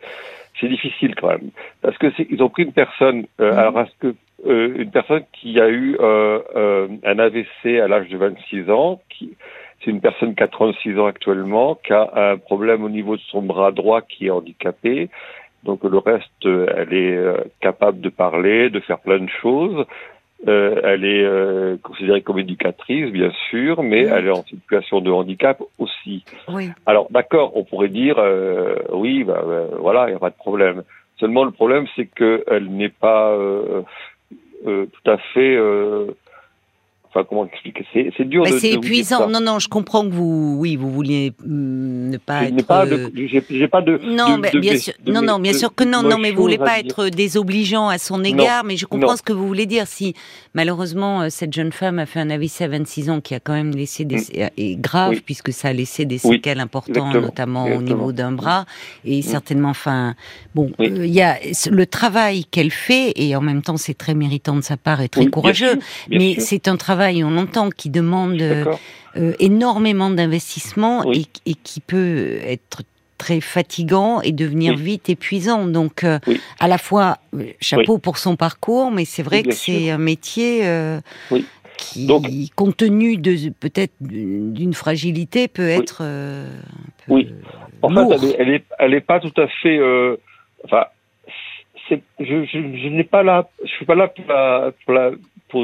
[0.59, 3.25] c'est difficile quand même, parce que ils ont pris une personne.
[3.39, 3.59] Euh, mhm.
[3.59, 8.17] Alors, que euh, une personne qui a eu euh, euh un AVC à l'âge de
[8.17, 9.35] 26 ans, qui
[9.83, 13.21] c'est une personne qui a 36 ans actuellement, qui a un problème au niveau de
[13.31, 15.09] son bras droit qui est handicapé.
[15.63, 17.19] Donc le reste, elle est
[17.61, 19.85] capable de parler, de faire plein de choses.
[20.47, 25.11] Euh, elle est euh, considérée comme éducatrice, bien sûr, mais elle est en situation de
[25.11, 26.23] handicap aussi.
[26.47, 26.69] Oui.
[26.87, 29.43] Alors, d'accord, on pourrait dire, euh, oui, bah,
[29.77, 30.83] voilà, il n'y a pas de problème.
[31.19, 33.83] Seulement, le problème, c'est qu'elle n'est pas euh,
[34.65, 36.07] tout à fait euh,
[37.13, 37.85] Enfin, comment expliquer?
[37.93, 38.43] C'est dur.
[38.43, 39.27] Bah, c'est épuisant.
[39.27, 42.65] Non, non, je comprends que vous, oui, vous vouliez mm, ne pas être.
[42.65, 43.99] Pas de, euh, j'ai, pas de.
[44.01, 44.93] Non, mais bien sûr.
[45.05, 48.23] non, non, bien sûr que non, non, mais vous voulez pas être désobligeant à son
[48.23, 49.87] égard, mais je comprends ce que vous voulez dire.
[49.87, 50.13] Si
[50.53, 53.71] malheureusement cette jeune femme a fait un AVC à 26 ans qui a quand même
[53.71, 54.49] laissé des mm.
[54.57, 58.65] et grave puisque ça a laissé des séquelles importantes, notamment au niveau d'un bras
[59.03, 59.21] et mm.
[59.21, 60.15] certainement, enfin,
[60.55, 61.37] bon, il y a
[61.69, 65.09] le travail qu'elle fait et en même temps c'est très méritant de sa part et
[65.09, 68.41] très courageux, mais c'est un travail on entend, qui demande
[69.17, 72.83] euh, énormément d'investissement et, qui peut être
[73.17, 75.67] très fatigant et devenir vite épuisant.
[75.67, 76.19] Donc, euh,
[76.59, 80.63] à la fois, euh, chapeau pour son parcours, mais c'est vrai que c'est un métier
[81.77, 86.03] qui, compte tenu de peut-être d'une fragilité, peut être.
[87.09, 87.33] oui.
[87.81, 89.79] En fait, elle n'est elle est, pas tout à fait.
[90.63, 90.85] enfin,
[92.19, 94.93] je, n'ai pas là, je suis pas là pour la, pour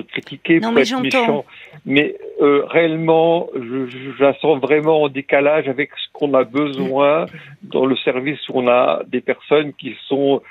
[0.03, 1.45] critiquer, pour être méchant.
[1.85, 7.25] Mais euh, réellement, je, je, la sens vraiment en décalage avec ce qu'on a besoin
[7.63, 10.41] dans le service où on a des personnes qui sont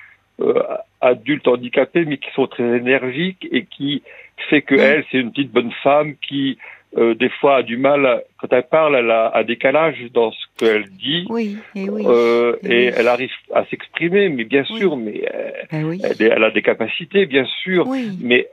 [0.40, 0.62] euh,
[1.00, 4.02] adultes handicapées, mais qui sont très énergiques et qui
[4.50, 6.58] fait que elle, c'est une petite bonne femme qui
[6.98, 10.46] euh, des fois a du mal quand elle parle, elle a un décalage dans ce
[10.58, 11.26] qu'elle dit.
[11.28, 12.04] Oui, et oui.
[12.06, 15.24] Euh, et, elle arrive à s'exprimer, mais bien sûr, mais
[15.70, 17.86] ben elle, elle, a des capacités, bien sûr,
[18.20, 18.48] mais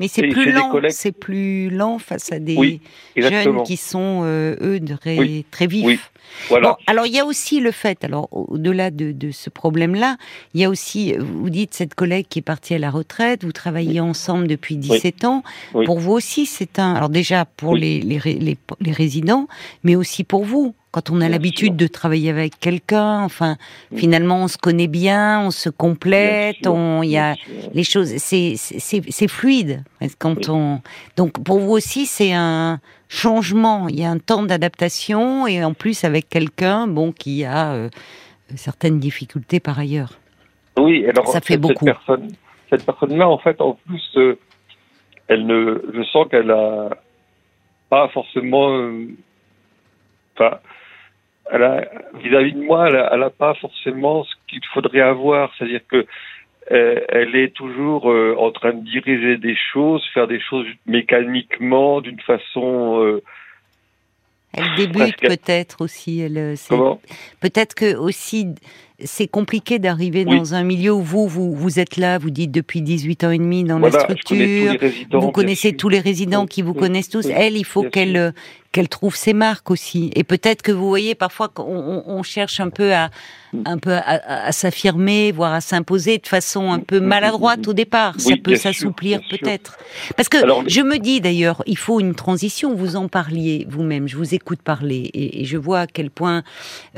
[0.00, 2.80] mais c'est plus lent, c'est plus lent face à des
[3.16, 6.10] jeunes qui sont euh, eux très, très vifs.
[6.48, 6.76] Voilà.
[6.86, 10.16] alors il y a aussi le fait, alors au-delà de, de, ce problème-là,
[10.52, 13.52] il y a aussi, vous dites cette collègue qui est partie à la retraite, vous
[13.52, 15.42] travaillez ensemble depuis 17 ans.
[15.84, 19.48] Pour vous aussi, c'est un, alors déjà pour les, les, les, les résidents,
[19.84, 23.56] mais aussi pour vous quand on a l'habitude de travailler avec quelqu'un, enfin,
[23.96, 27.34] finalement, on se connaît bien, on se complète, on, il y a
[27.74, 29.82] les choses, c'est, c'est, fluide.
[30.20, 30.78] Quand on,
[31.16, 32.78] donc, pour vous aussi, c'est un
[33.08, 33.88] changement.
[33.88, 37.88] Il y a un temps d'adaptation et en plus avec quelqu'un, bon, qui a euh,
[38.54, 40.20] certaines difficultés par ailleurs.
[40.78, 41.86] Oui, alors ça fait beaucoup.
[41.86, 42.28] Cette personne,
[42.70, 44.38] cette personne-là, en fait, en plus, euh,
[45.26, 46.90] elle ne, je sens qu'elle a
[47.90, 49.08] pas forcément, euh,
[51.52, 55.52] vis-à-vis de moi, elle n'a pas forcément ce qu'il faudrait avoir.
[55.56, 56.06] C'est-à-dire que
[56.72, 62.00] euh, elle est toujours euh, en train de diriger des choses, faire des choses mécaniquement,
[62.00, 63.02] d'une façon.
[63.02, 63.22] Euh,
[64.54, 66.20] elle débute peut-être aussi.
[66.20, 66.54] Elle,
[67.40, 68.54] peut-être que aussi
[69.00, 72.80] c'est compliqué d'arriver dans un milieu où vous, vous, vous êtes là, vous dites depuis
[72.80, 74.76] 18 ans et demi dans la structure,
[75.10, 77.26] vous connaissez tous les résidents qui vous connaissent tous.
[77.26, 78.32] Elle, il faut qu'elle
[78.74, 80.10] qu'elle trouve ses marques aussi.
[80.16, 83.08] Et peut-être que vous voyez parfois qu'on on cherche un peu à
[83.64, 88.14] un peu à, s'affirmer, voire à s'imposer de façon un peu maladroite au départ.
[88.18, 89.78] Ça peut s'assouplir peut-être.
[90.16, 92.74] Parce que je me dis d'ailleurs, il faut une transition.
[92.74, 94.08] Vous en parliez vous-même.
[94.08, 96.42] Je vous écoute parler et, je vois à quel point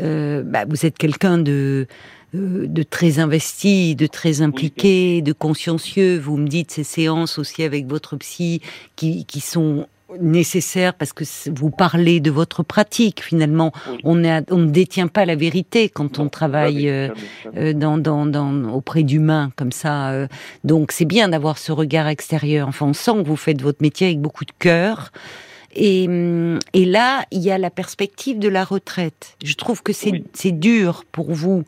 [0.00, 1.86] euh, bah, vous êtes quelqu'un de
[2.34, 6.18] euh, de très investi, de très impliqué, de consciencieux.
[6.18, 8.62] Vous me dites ces séances aussi avec votre psy
[8.96, 9.86] qui, qui sont
[10.20, 13.72] nécessaire parce que vous parlez de votre pratique finalement.
[14.04, 17.08] On, on ne détient pas la vérité quand on travaille euh,
[17.56, 20.10] euh, dans, dans, auprès d'humains comme ça.
[20.10, 20.28] Euh.
[20.64, 22.68] donc c'est bien d'avoir ce regard extérieur.
[22.68, 25.10] Enfin, on sent que vous faites votre métier avec beaucoup de cœur.
[25.74, 29.36] Et, hum, et là, il y a la perspective de la retraite.
[29.44, 31.64] Je trouve que c'est dur pour vous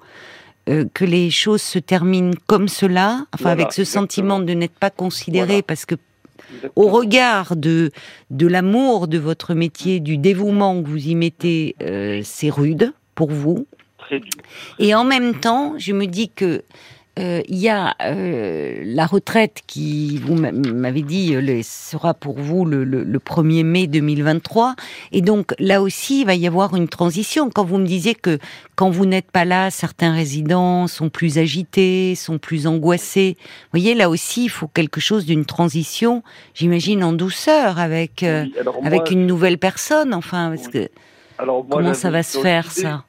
[0.93, 5.63] que les choses se terminent comme cela, enfin avec ce sentiment de n'être pas considéré
[5.63, 5.95] parce que
[6.77, 7.91] au regard de,
[8.31, 13.31] de l'amour de votre métier, du dévouement que vous y mettez, euh, c'est rude pour
[13.31, 13.67] vous.
[13.99, 14.31] Très dur.
[14.79, 16.63] Et en même temps, je me dis que
[17.19, 22.65] euh, il y a euh, la retraite qui, vous m'avez dit, euh, sera pour vous
[22.65, 24.77] le, 1er mai 2023.
[25.11, 27.51] Et donc là aussi, il va y avoir une transition.
[27.51, 28.39] Quand vous me disiez que
[28.77, 33.37] quand vous n'êtes pas là, certains résidents sont plus agités, sont plus angoissés.
[33.39, 36.23] Vous voyez, là aussi, il faut quelque chose d'une transition,
[36.55, 38.23] j'imagine, en douceur avec,
[38.85, 40.15] avec une nouvelle personne.
[40.15, 40.89] Enfin, parce que,
[41.69, 43.05] comment ça va se faire, ça?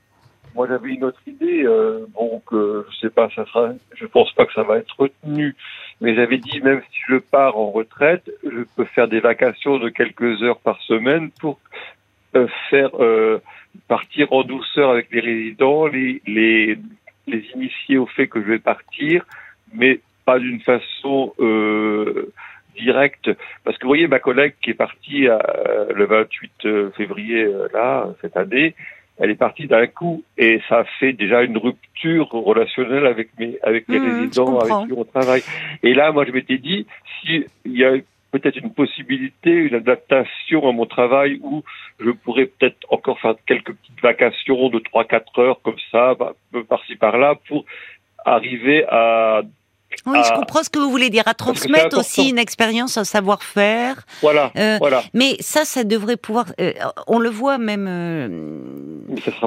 [0.56, 1.64] Moi, j'avais une autre idée.
[1.64, 3.72] Euh, bon, que je sais pas, ça sera.
[3.96, 5.56] Je pense pas que ça va être retenu.
[6.02, 9.90] Mais j'avais dit, même si je pars en retraite, je peux faire des vacations de
[9.90, 11.60] quelques heures par semaine pour
[12.36, 13.40] euh, faire euh,
[13.88, 16.78] partir en douceur avec les résidents, les, les
[17.28, 19.24] les initier au fait que je vais partir,
[19.74, 22.34] mais pas d'une façon euh,
[22.76, 23.30] directe.
[23.64, 25.38] Parce que vous voyez, ma collègue qui est partie euh,
[25.94, 28.74] le 28 février là cette année,
[29.20, 33.86] elle est partie d'un coup et ça fait déjà une rupture relationnelle avec mes avec
[33.90, 35.44] les mmh, résidents avec qui on travaille.
[35.84, 36.88] Et là, moi, je m'étais dit
[37.22, 37.92] s'il y a
[38.32, 41.64] peut-être une possibilité, une adaptation à mon travail où
[42.00, 46.34] je pourrais peut-être encore faire quelques petites vacations de 3-4 heures comme ça, bah,
[46.68, 47.66] par-ci par-là, pour
[48.26, 49.42] arriver à
[50.06, 54.06] oui, je comprends ce que vous voulez dire, à transmettre aussi une expérience, un savoir-faire.
[54.22, 55.04] Voilà, euh, voilà.
[55.14, 56.46] Mais ça, ça devrait pouvoir.
[56.62, 56.74] Euh,
[57.08, 58.60] on le voit même euh,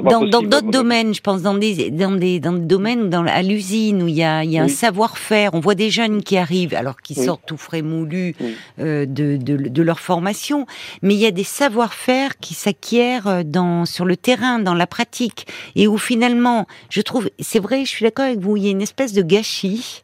[0.03, 1.13] dans d'autres domaines.
[1.13, 4.23] Je pense dans des dans des dans des domaines dans à l'usine où il y
[4.23, 5.53] a il y a un savoir-faire.
[5.53, 8.35] On voit des jeunes qui arrivent alors qu'ils sortent tout frais moulus
[8.77, 10.65] de, de, de leur formation,
[11.01, 15.47] mais il y a des savoir-faire qui s'acquièrent dans sur le terrain, dans la pratique,
[15.75, 18.71] et où finalement, je trouve, c'est vrai, je suis d'accord avec vous, il y a
[18.71, 20.01] une espèce de gâchis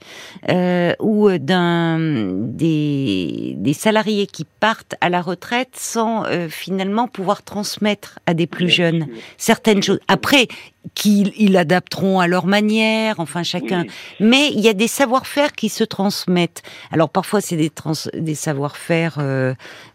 [0.50, 7.44] euh, ou d'un des, des, salariés qui partent à la retraite sans euh, finalement pouvoir
[7.44, 10.00] transmettre à des plus jeunes certaines choses.
[10.08, 10.48] Après,
[10.96, 13.86] qu'ils adapteront à leur manière, enfin chacun.
[14.20, 16.62] Mais il y a des savoir-faire qui se transmettent.
[16.92, 17.72] Alors parfois c'est des,
[18.14, 19.54] des savoir-faire euh,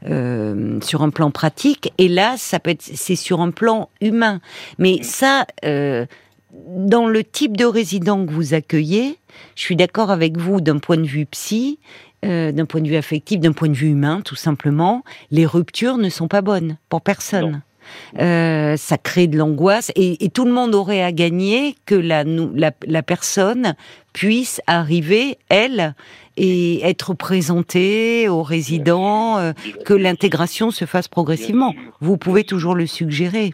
[0.09, 4.41] euh, sur un plan pratique, et là ça peut être c'est sur un plan humain.
[4.79, 6.07] Mais ça, euh,
[6.53, 9.19] dans le type de résident que vous accueillez,
[9.55, 11.79] je suis d'accord avec vous d'un point de vue psy,
[12.25, 15.05] euh, d'un point de vue affectif, d'un point de vue humain, tout simplement.
[15.31, 17.63] Les ruptures ne sont pas bonnes pour personne.
[18.19, 23.03] Euh, ça crée de l'angoisse et, tout le monde aurait à gagner que la, la,
[23.03, 23.75] personne
[24.15, 25.95] puisse arriver, elle,
[26.37, 29.53] et être présentée aux résidents, euh,
[29.85, 31.75] que l'intégration se fasse progressivement.
[32.01, 33.53] Vous pouvez toujours le suggérer.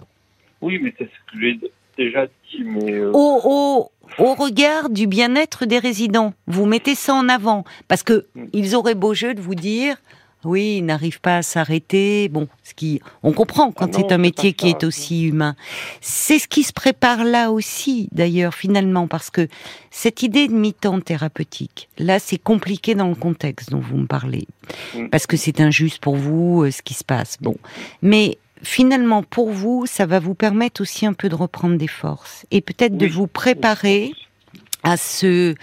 [0.61, 1.59] Oui, mais c'est ce que j'ai
[1.99, 2.63] déjà dit.
[2.65, 6.35] Mais au, au regard du bien-être des résidents.
[6.47, 9.97] Vous mettez ça en avant parce que ils auraient beau jeu de vous dire
[10.45, 12.29] oui, ils n'arrivent pas à s'arrêter.
[12.29, 15.55] Bon, ce qui, on comprend quand ah c'est un métier qui est aussi humain.
[16.01, 19.49] C'est ce qui se prépare là aussi, d'ailleurs, finalement, parce que
[19.91, 24.47] cette idée de mi-temps thérapeutique, là, c'est compliqué dans le contexte dont vous me parlez,
[24.95, 25.09] mm.
[25.09, 27.37] parce que c'est injuste pour vous euh, ce qui se passe.
[27.41, 27.57] Bon,
[28.01, 32.47] mais finalement, pour vous, ça va vous permettre aussi un peu de reprendre des forces
[32.51, 34.13] et peut-être de vous préparer
[34.83, 35.55] à ce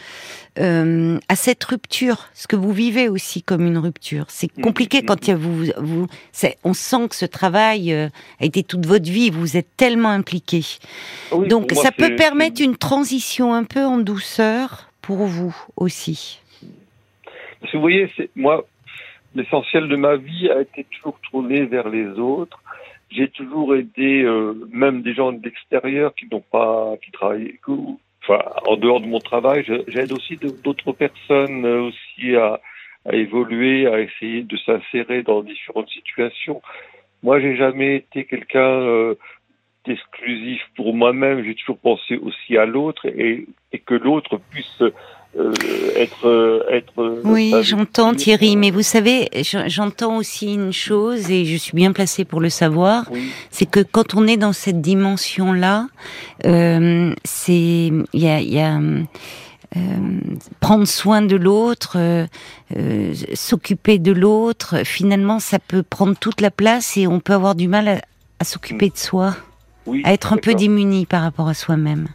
[0.59, 4.25] euh, à cette rupture, ce que vous vivez aussi comme une rupture.
[4.27, 6.07] C'est compliqué quand il y a vous, vous
[6.63, 10.61] on sent que ce travail euh, a été toute votre vie, vous êtes tellement impliqué.
[11.31, 16.41] Donc ça peut permettre une transition un peu en douceur pour vous aussi.
[17.71, 18.65] vous voyez, moi,
[19.35, 22.59] l'essentiel de ma vie a été toujours tourné vers les autres
[23.09, 27.57] j'ai toujours aidé euh, même des gens de l'extérieur qui n'ont pas qui travaillent
[28.23, 32.59] enfin, en dehors de mon travail, j'aide aussi d'autres personnes aussi à,
[33.05, 36.61] à évoluer, à essayer de s'insérer dans différentes situations.
[37.23, 39.15] Moi, j'ai jamais été quelqu'un euh,
[39.85, 41.43] d'exclusif pour moi-même.
[41.43, 44.83] J'ai toujours pensé aussi à l'autre et, et, que l'autre puisse
[45.37, 45.53] euh,
[45.95, 47.21] être, être.
[47.23, 49.29] Oui, j'entends Thierry, mais vous savez,
[49.67, 53.09] j'entends aussi une chose et je suis bien placée pour le savoir,
[53.51, 55.87] c'est que quand on est dans cette dimension-là,
[56.45, 58.79] euh, c'est il y a, y a
[59.75, 60.21] euh,
[60.61, 62.25] prendre soin de l'autre, euh,
[62.77, 67.53] euh, s'occuper de l'autre, finalement, ça peut prendre toute la place et on peut avoir
[67.53, 68.01] du mal
[68.39, 69.35] à, s'occuper de soi,
[70.05, 72.07] à être un peu démuni par rapport à soi-même.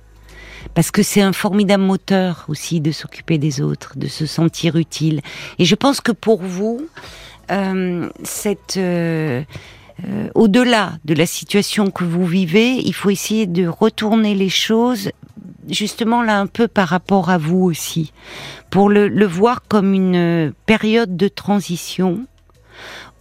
[0.74, 5.20] Parce que c'est un formidable moteur aussi de s'occuper des autres, de se sentir utile.
[5.58, 6.86] Et je pense que pour vous,
[8.24, 8.80] cette
[10.34, 15.10] au-delà de la situation que vous vivez, il faut essayer de retourner les choses
[15.68, 18.12] justement là un peu par rapport à vous aussi,
[18.70, 22.26] pour le, voir comme une période de transition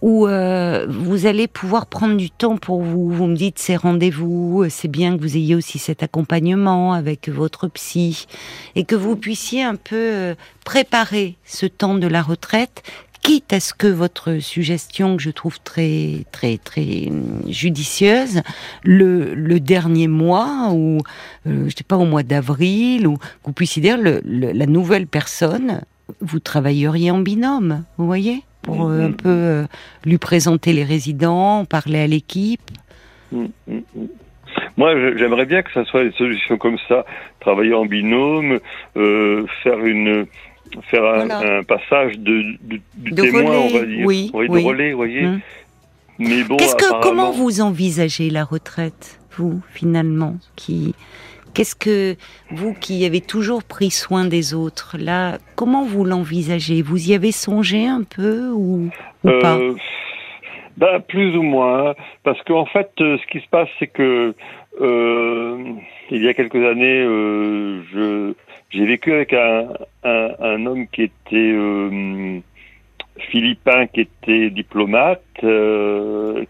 [0.02, 3.08] où euh, vous allez pouvoir prendre du temps pour vous.
[3.08, 7.68] Vous me dites ces rendez-vous, c'est bien que vous ayez aussi cet accompagnement avec votre
[7.68, 8.26] psy
[8.74, 10.34] et que vous puissiez un peu euh,
[10.64, 12.82] préparer ce temps de la retraite
[13.22, 18.42] quitte à ce que votre suggestion, que je trouve très très très hum, judicieuse,
[18.82, 20.98] le, le dernier mois ou
[21.46, 25.82] euh, je sais pas au mois d'avril ou vous puissiez dire le, la nouvelle personne,
[26.20, 29.64] vous travailleriez en binôme, vous voyez, pour euh, un peu euh,
[30.04, 32.70] lui présenter les résidents, parler à l'équipe.
[33.30, 34.06] Mm, mm, mm.
[34.76, 37.04] Moi, j'aimerais bien que ça soit des solutions comme ça,
[37.40, 38.58] travailler en binôme,
[38.96, 40.26] euh, faire une
[40.90, 44.06] faire un, passage de, de, témoin, on va dire.
[44.06, 45.28] Oui, oui, de relais, vous voyez.
[46.18, 46.56] Mais bon,
[47.02, 50.94] comment vous envisagez la retraite, vous, finalement, qui,
[51.54, 52.16] Qu'est-ce que
[52.50, 56.80] vous qui avez toujours pris soin des autres, là, comment vous l'envisagez?
[56.80, 58.88] Vous y avez songé un peu ou,
[59.24, 59.58] ou euh, pas?
[60.76, 64.34] ben, Plus ou moins, parce qu'en fait, euh, ce qui se passe, c'est que
[64.80, 65.64] euh,
[66.10, 68.34] il y a quelques années, euh, je
[68.70, 69.68] j'ai vécu avec un,
[70.02, 72.42] un, un, homme qui était
[73.30, 75.22] philippin, qui était diplomate,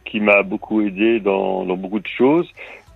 [0.05, 2.49] qui m'a beaucoup aidé dans, dans, beaucoup de choses.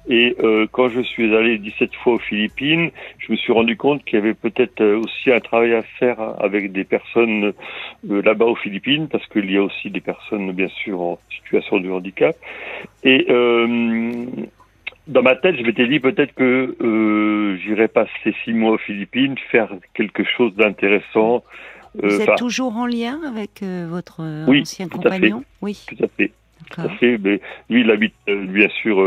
[0.08, 4.04] Et euh, quand je suis allé 17 fois aux Philippines, je me suis rendu compte
[4.04, 7.52] qu'il y avait peut-être aussi un travail à faire avec des personnes
[8.08, 11.90] là-bas aux Philippines, parce qu'il y a aussi des personnes, bien sûr, en situation de
[11.90, 12.36] handicap.
[13.02, 13.26] Et
[15.06, 19.36] dans ma tête, je m'étais dit peut-être que euh, j'irais passer six mois aux Philippines,
[19.50, 21.44] faire quelque chose d'intéressant.
[22.02, 25.44] Euh, Vous êtes toujours en lien avec euh, votre ancien compagnon?
[25.62, 26.32] Oui, tout à fait.
[26.70, 27.18] Tout à fait.
[27.18, 28.98] Mais lui, il habite bien sûr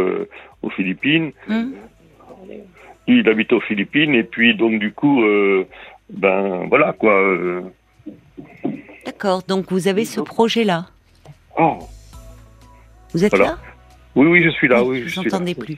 [0.61, 1.31] aux Philippines.
[1.49, 1.73] Hum.
[3.07, 5.23] Lui, il habite aux Philippines et puis donc du coup,
[6.09, 7.15] ben voilà quoi.
[9.05, 9.41] D'accord.
[9.47, 10.85] Donc vous avez ce projet-là?
[11.57, 11.79] Oh.
[13.13, 13.57] Vous êtes là?
[14.15, 14.83] Oui, oui, je suis là.
[14.83, 15.77] Oui, je n'entendais plus.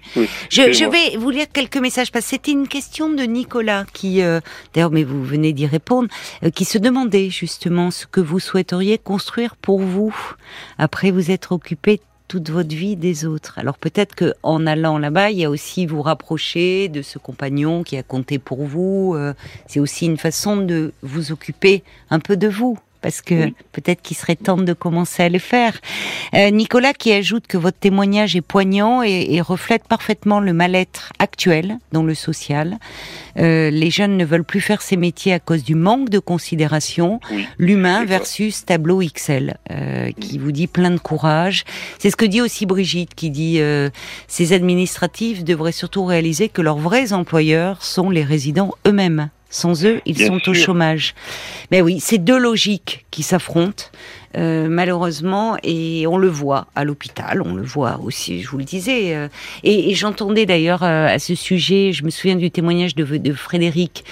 [0.49, 4.39] je, vais vous lire quelques messages parce que c'était une question de Nicolas qui, euh,
[4.73, 6.07] d'ailleurs, mais vous venez d'y répondre,
[6.43, 10.15] euh, qui se demandait justement ce que vous souhaiteriez construire pour vous
[10.77, 13.59] après vous être occupé toute votre vie des autres.
[13.59, 17.83] Alors peut-être que en allant là-bas, il y a aussi vous rapprocher de ce compagnon
[17.83, 19.13] qui a compté pour vous.
[19.17, 19.33] Euh,
[19.67, 24.15] c'est aussi une façon de vous occuper un peu de vous parce que peut-être qu'il
[24.15, 25.79] serait temps de commencer à le faire.
[26.33, 31.77] Euh, Nicolas qui ajoute que votre témoignage est poignant et, reflète parfaitement le mal-être actuel
[31.91, 32.77] dans le social.
[33.37, 37.19] Euh, les jeunes ne veulent plus faire ces métiers à cause du manque de considération.
[37.57, 41.63] L'humain versus tableau XL, euh, qui vous dit plein de courage.
[41.97, 43.59] C'est ce que dit aussi Brigitte, qui dit
[44.27, 49.29] ces administratifs devraient surtout réaliser que leurs vrais employeurs sont les résidents eux-mêmes.
[49.51, 51.13] Sans eux, ils sont au chômage.
[51.69, 53.83] Mais oui, c'est deux logiques qui s'affrontent.
[54.37, 58.63] Euh, malheureusement, et on le voit à l'hôpital, on le voit aussi, je vous le
[58.63, 59.15] disais.
[59.15, 59.27] Euh,
[59.63, 64.05] et, j'entendais d'ailleurs euh, à ce sujet, je me souviens du témoignage de, Frédéric,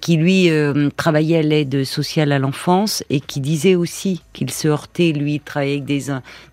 [0.00, 0.50] qui lui
[0.96, 5.84] travaillait à l'aide sociale à l'enfance et qui disait aussi qu'il se heurtait, lui, avec
[5.84, 6.06] des,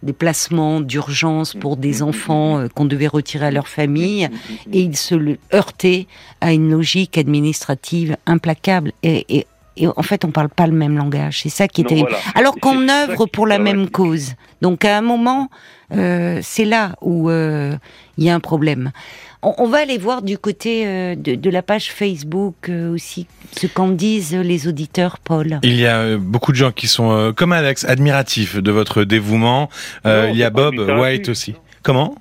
[0.04, 4.30] des placements d'urgence pour des enfants qu'on devait retirer à leur famille,
[4.72, 5.16] et il se
[5.54, 6.08] heurtait
[6.42, 8.92] à une logique administrative implacable.
[9.04, 9.48] Et, et
[9.78, 11.42] et en fait on parle pas le même langage.
[11.42, 12.10] C'est ça qui est terrible.
[12.36, 14.34] Alors qu'on œuvre pour la même cause.
[14.62, 15.50] Donc à un moment,
[15.94, 17.76] euh, c'est là où euh,
[18.18, 18.92] il y a un problème.
[19.44, 24.36] On, va aller voir du côté euh, de, la page Facebook aussi ce qu'en disent
[24.36, 25.60] les auditeurs, Paul.
[25.64, 29.70] Il y a beaucoup de gens qui sont comme Alex admiratifs de votre dévouement.
[30.06, 31.54] il y a Bob White aussi.
[31.84, 32.16] Comment?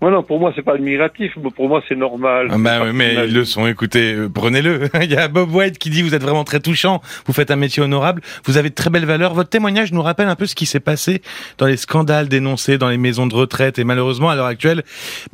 [0.00, 2.48] Moi, non, pour moi, c'est pas admiratif, mais pour moi, c'est normal.
[2.50, 4.88] Ah bah, mais ils le sont, écoutez, euh, prenez-le.
[5.02, 7.56] Il y a Bob White qui dit, vous êtes vraiment très touchant, vous faites un
[7.56, 9.34] métier honorable, vous avez de très belles valeurs.
[9.34, 11.20] Votre témoignage nous rappelle un peu ce qui s'est passé
[11.58, 13.78] dans les scandales dénoncés dans les maisons de retraite.
[13.78, 14.84] Et malheureusement, à l'heure actuelle,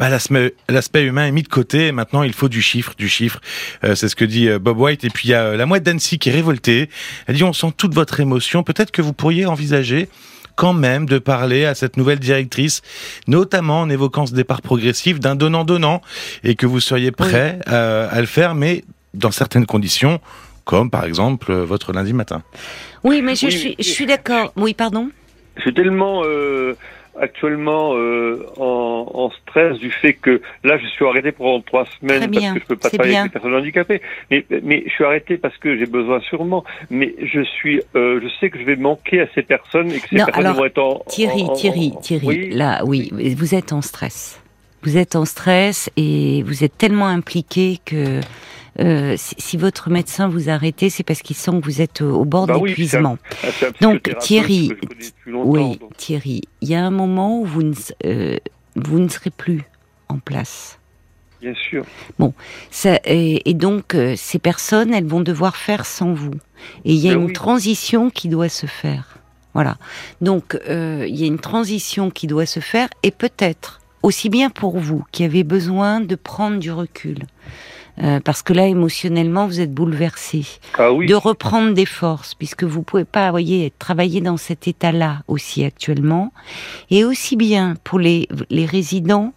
[0.01, 1.87] bah, l'aspect humain est mis de côté.
[1.87, 3.41] Et maintenant, il faut du chiffre, du chiffre.
[3.85, 5.05] Euh, c'est ce que dit euh, Bob White.
[5.05, 6.91] Et puis, il y a la mouette d'Annecy qui est révoltée.
[7.29, 8.65] Elle dit, on sent toute votre émotion.
[8.65, 10.09] Peut-être que vous pourriez envisager
[10.57, 12.83] quand même de parler à cette nouvelle directrice,
[13.29, 16.01] notamment en évoquant ce départ progressif d'un donnant-donnant,
[16.43, 18.83] et que vous seriez prêt euh, à le faire, mais
[19.15, 20.21] dans certaines conditions,
[20.65, 22.43] comme par exemple euh, votre lundi matin.
[23.05, 24.53] Oui, mais je, suis, je suis d'accord.
[24.57, 25.11] Oui, pardon.
[25.65, 26.75] C'est tellement euh,
[27.21, 32.31] actuellement euh, en, en, stress du fait que là je suis arrêté pendant trois semaines
[32.31, 34.03] parce que je peux pas travailler avec les personnes handicapées.
[34.31, 36.65] Mais, mais je suis arrêté parce que j'ai besoin sûrement.
[36.91, 40.09] Mais je suis, euh, je sais que je vais manquer à ces personnes et que
[40.09, 42.27] ces personnes vont être en Thierry, Thierry, Thierry.
[42.27, 44.41] Oui là, oui, vous êtes en stress.
[44.83, 48.21] Vous êtes en stress et vous êtes tellement impliqué que
[48.81, 52.47] euh, si, votre médecin vous arrête, c'est parce qu'il sent que vous êtes au bord
[52.47, 53.19] bah d'épuisement.
[53.81, 54.73] donc Thierry,
[55.27, 57.75] oui, Thierry, il y a un moment où vous ne,
[58.05, 58.37] euh,
[58.77, 59.63] vous ne serez plus
[60.09, 60.79] en place.
[61.41, 61.85] Bien sûr.
[62.19, 62.33] Bon,
[62.71, 66.35] ça, et, donc euh, ces personnes, elles vont devoir faire sans vous.
[66.85, 69.19] Et il y a ben une transition qui doit se faire.
[69.55, 69.79] Voilà.
[70.21, 74.79] Donc il y a une transition qui doit se faire et peut-être aussi bien pour
[74.79, 77.19] vous qui avez besoin de prendre du recul,
[78.03, 80.45] euh, parce que là, émotionnellement, vous êtes bouleversé.
[80.79, 81.07] Ah oui.
[81.07, 86.33] De reprendre des forces, puisque vous pouvez pas, voyez, travailler dans cet état-là aussi actuellement.
[86.91, 89.33] Et aussi bien pour les, les résidents,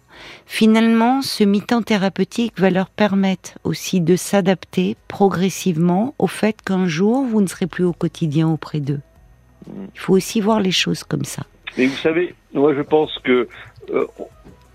[0.46, 7.24] finalement, ce mi-temps thérapeutique va leur permettre aussi de s'adapter progressivement au fait qu'un jour,
[7.24, 9.00] vous ne serez plus au quotidien auprès d'eux.
[9.94, 11.42] Il faut aussi voir les choses comme ça.
[11.76, 13.48] Mais vous savez, moi je pense que
[13.92, 14.06] euh,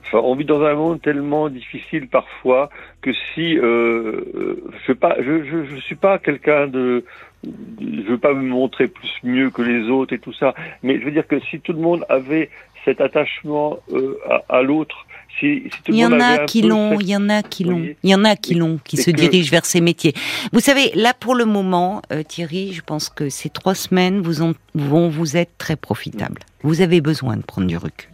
[0.08, 2.70] Enfin, on vit dans un monde tellement difficile parfois
[3.02, 7.04] que si euh, je pas, je, je, je suis pas quelqu'un de,
[7.44, 10.54] je veux pas me montrer plus mieux que les autres et tout ça,
[10.84, 12.50] mais je veux dire que si tout le monde avait
[12.86, 15.08] cet attachement euh, à, à l'autre,
[15.40, 18.10] si, si il y en a qui l'ont, il y en a qui l'ont, il
[18.10, 20.14] y en a qui l'ont, qui se dirigent vers ces métiers.
[20.54, 24.44] Vous savez, là pour le moment, euh, Thierry, je pense que ces trois semaines vous
[24.44, 26.42] ont, vont vous être très profitables.
[26.62, 28.12] Vous avez besoin de prendre du recul,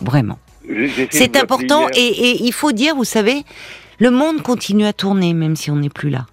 [0.00, 0.38] vraiment.
[1.10, 3.44] C'est important et, il faut dire, vous savez,
[3.98, 6.26] le monde continue à tourner même si on n'est plus là.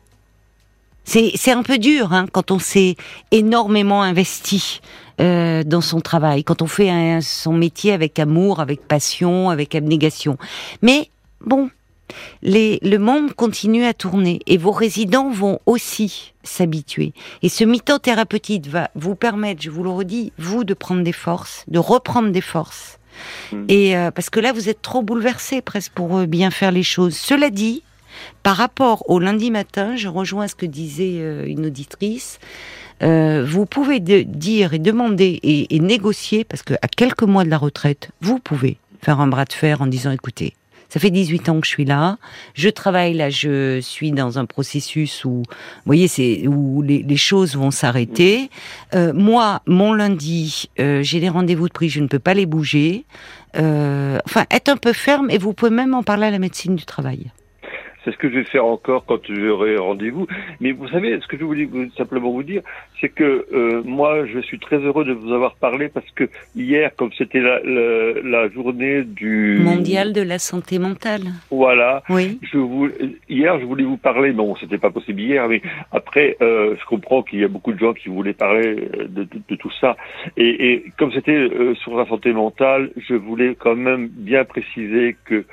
[1.04, 2.96] C'est un peu dur hein, quand on s'est
[3.32, 4.82] énormément investi
[5.20, 10.38] euh, dans son travail, quand on fait son métier avec amour, avec passion, avec abnégation.
[10.82, 11.10] Mais
[11.42, 11.70] bon,
[12.42, 17.14] les, le monde continue à tourner et vos résidents vont aussi s'habituer.
[17.42, 21.12] Et ce mi-temps thérapeutique va vous permettre, je vous le redis, vous de prendre des
[21.12, 23.00] forces, de reprendre des forces
[23.52, 23.66] Mm.
[23.70, 26.84] Et euh, parce que là, vous êtes trop bouleversé presque pour euh, bien faire les
[26.84, 27.16] choses.
[27.16, 27.84] Cela dit,
[28.44, 32.40] par rapport au lundi matin, je rejoins ce que disait euh, une auditrice.
[33.02, 37.58] vous pouvez dire et demander et, et négocier, parce que à quelques mois de la
[37.58, 40.54] retraite, vous pouvez faire un bras de fer en disant écoutez,
[40.92, 42.18] ça fait 18 ans que je suis là.
[42.54, 45.46] Je travaille là, je suis dans un processus où, vous
[45.86, 48.50] voyez, c'est où les, choses vont s'arrêter.
[48.94, 52.46] Euh, moi, mon lundi, euh, j'ai des rendez-vous de prix, je ne peux pas les
[52.46, 53.06] bouger.
[53.56, 56.76] Euh, enfin, être un peu ferme et vous pouvez même en parler à la médecine
[56.76, 57.32] du travail.
[58.04, 60.28] C'est ce que je vais faire encore quand j'aurai rendez-vous.
[60.60, 62.62] Mais vous savez, ce que je voulais simplement vous dire,
[63.00, 66.96] c'est que euh, moi, je suis très heureux de vous avoir parlé parce que hier,
[66.96, 67.60] comme c'était la,
[68.24, 71.22] la, journée du mondial de la santé mentale.
[71.52, 72.04] Voilà.
[72.10, 72.40] Oui.
[72.42, 72.90] Je vous,
[73.30, 74.32] hier, je voulais vous parler.
[74.32, 77.80] Bon, c'était pas possible hier, mais après, euh, je comprends qu'il y a beaucoup de
[77.80, 79.96] gens qui voulaient parler de, de, de tout ça.
[80.38, 85.16] Et, et comme c'était euh, sur la santé mentale, je voulais quand même bien préciser
[85.26, 85.46] que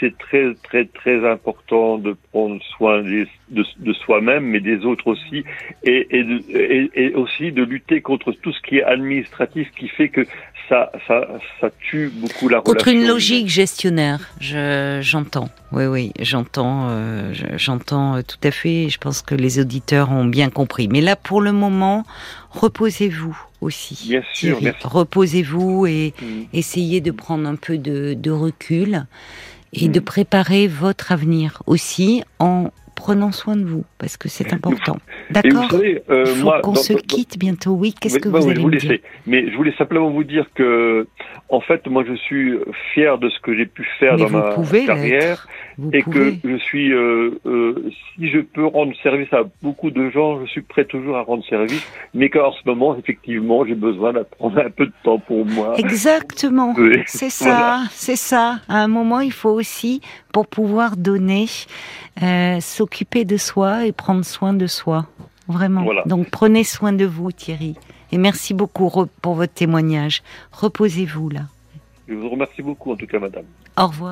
[0.00, 5.44] c'est très très très important de prendre soin de, de soi-même, mais des autres aussi,
[5.84, 6.42] et, et, de,
[6.94, 10.26] et, aussi de lutter contre tout ce qui est administratif, qui fait que
[10.68, 11.28] ça ça,
[11.60, 14.30] ça tue beaucoup la contre une logique gestionnaire.
[14.40, 15.48] Je j'entends.
[15.72, 18.88] Oui oui, j'entends euh, j'entends tout à fait.
[18.88, 20.88] Je pense que les auditeurs ont bien compris.
[20.88, 22.04] Mais là pour le moment,
[22.50, 24.08] reposez-vous aussi.
[24.08, 24.58] Bien sûr.
[24.82, 26.24] Reposez-vous et mm.
[26.52, 29.06] essayez de prendre un peu de, de recul
[29.74, 30.04] et de mm.
[30.04, 34.96] préparer votre avenir aussi en prenant soin de vous, parce que c'est important.
[35.30, 37.72] D'accord euh, Il faut qu'on se quitte bientôt.
[37.72, 38.98] Oui, qu'est-ce que vous allez me dire?
[39.26, 41.06] Mais je voulais simplement vous dire que,
[41.48, 42.54] en fait, moi, je suis
[42.92, 44.54] fier de ce que j'ai pu faire dans ma
[44.86, 45.48] carrière.
[45.92, 50.40] Et que je suis, euh, euh, si je peux rendre service à beaucoup de gens,
[50.44, 54.22] je suis prêt toujours à rendre service, mais qu'en ce moment, effectivement, j'ai besoin de
[54.22, 55.74] prendre un peu de temps pour moi.
[55.78, 56.74] Exactement,
[57.06, 58.60] c'est ça, c'est ça.
[58.68, 60.00] À un moment, il faut aussi,
[60.32, 61.46] pour pouvoir donner,
[62.22, 65.06] euh, s'occuper de soi et prendre soin de soi.
[65.46, 65.84] Vraiment.
[66.06, 67.74] Donc prenez soin de vous, Thierry.
[68.12, 70.22] Et merci beaucoup pour votre témoignage.
[70.52, 71.40] Reposez-vous là.
[72.08, 73.44] Je vous remercie beaucoup, en tout cas, madame.
[73.76, 74.02] Au revoir.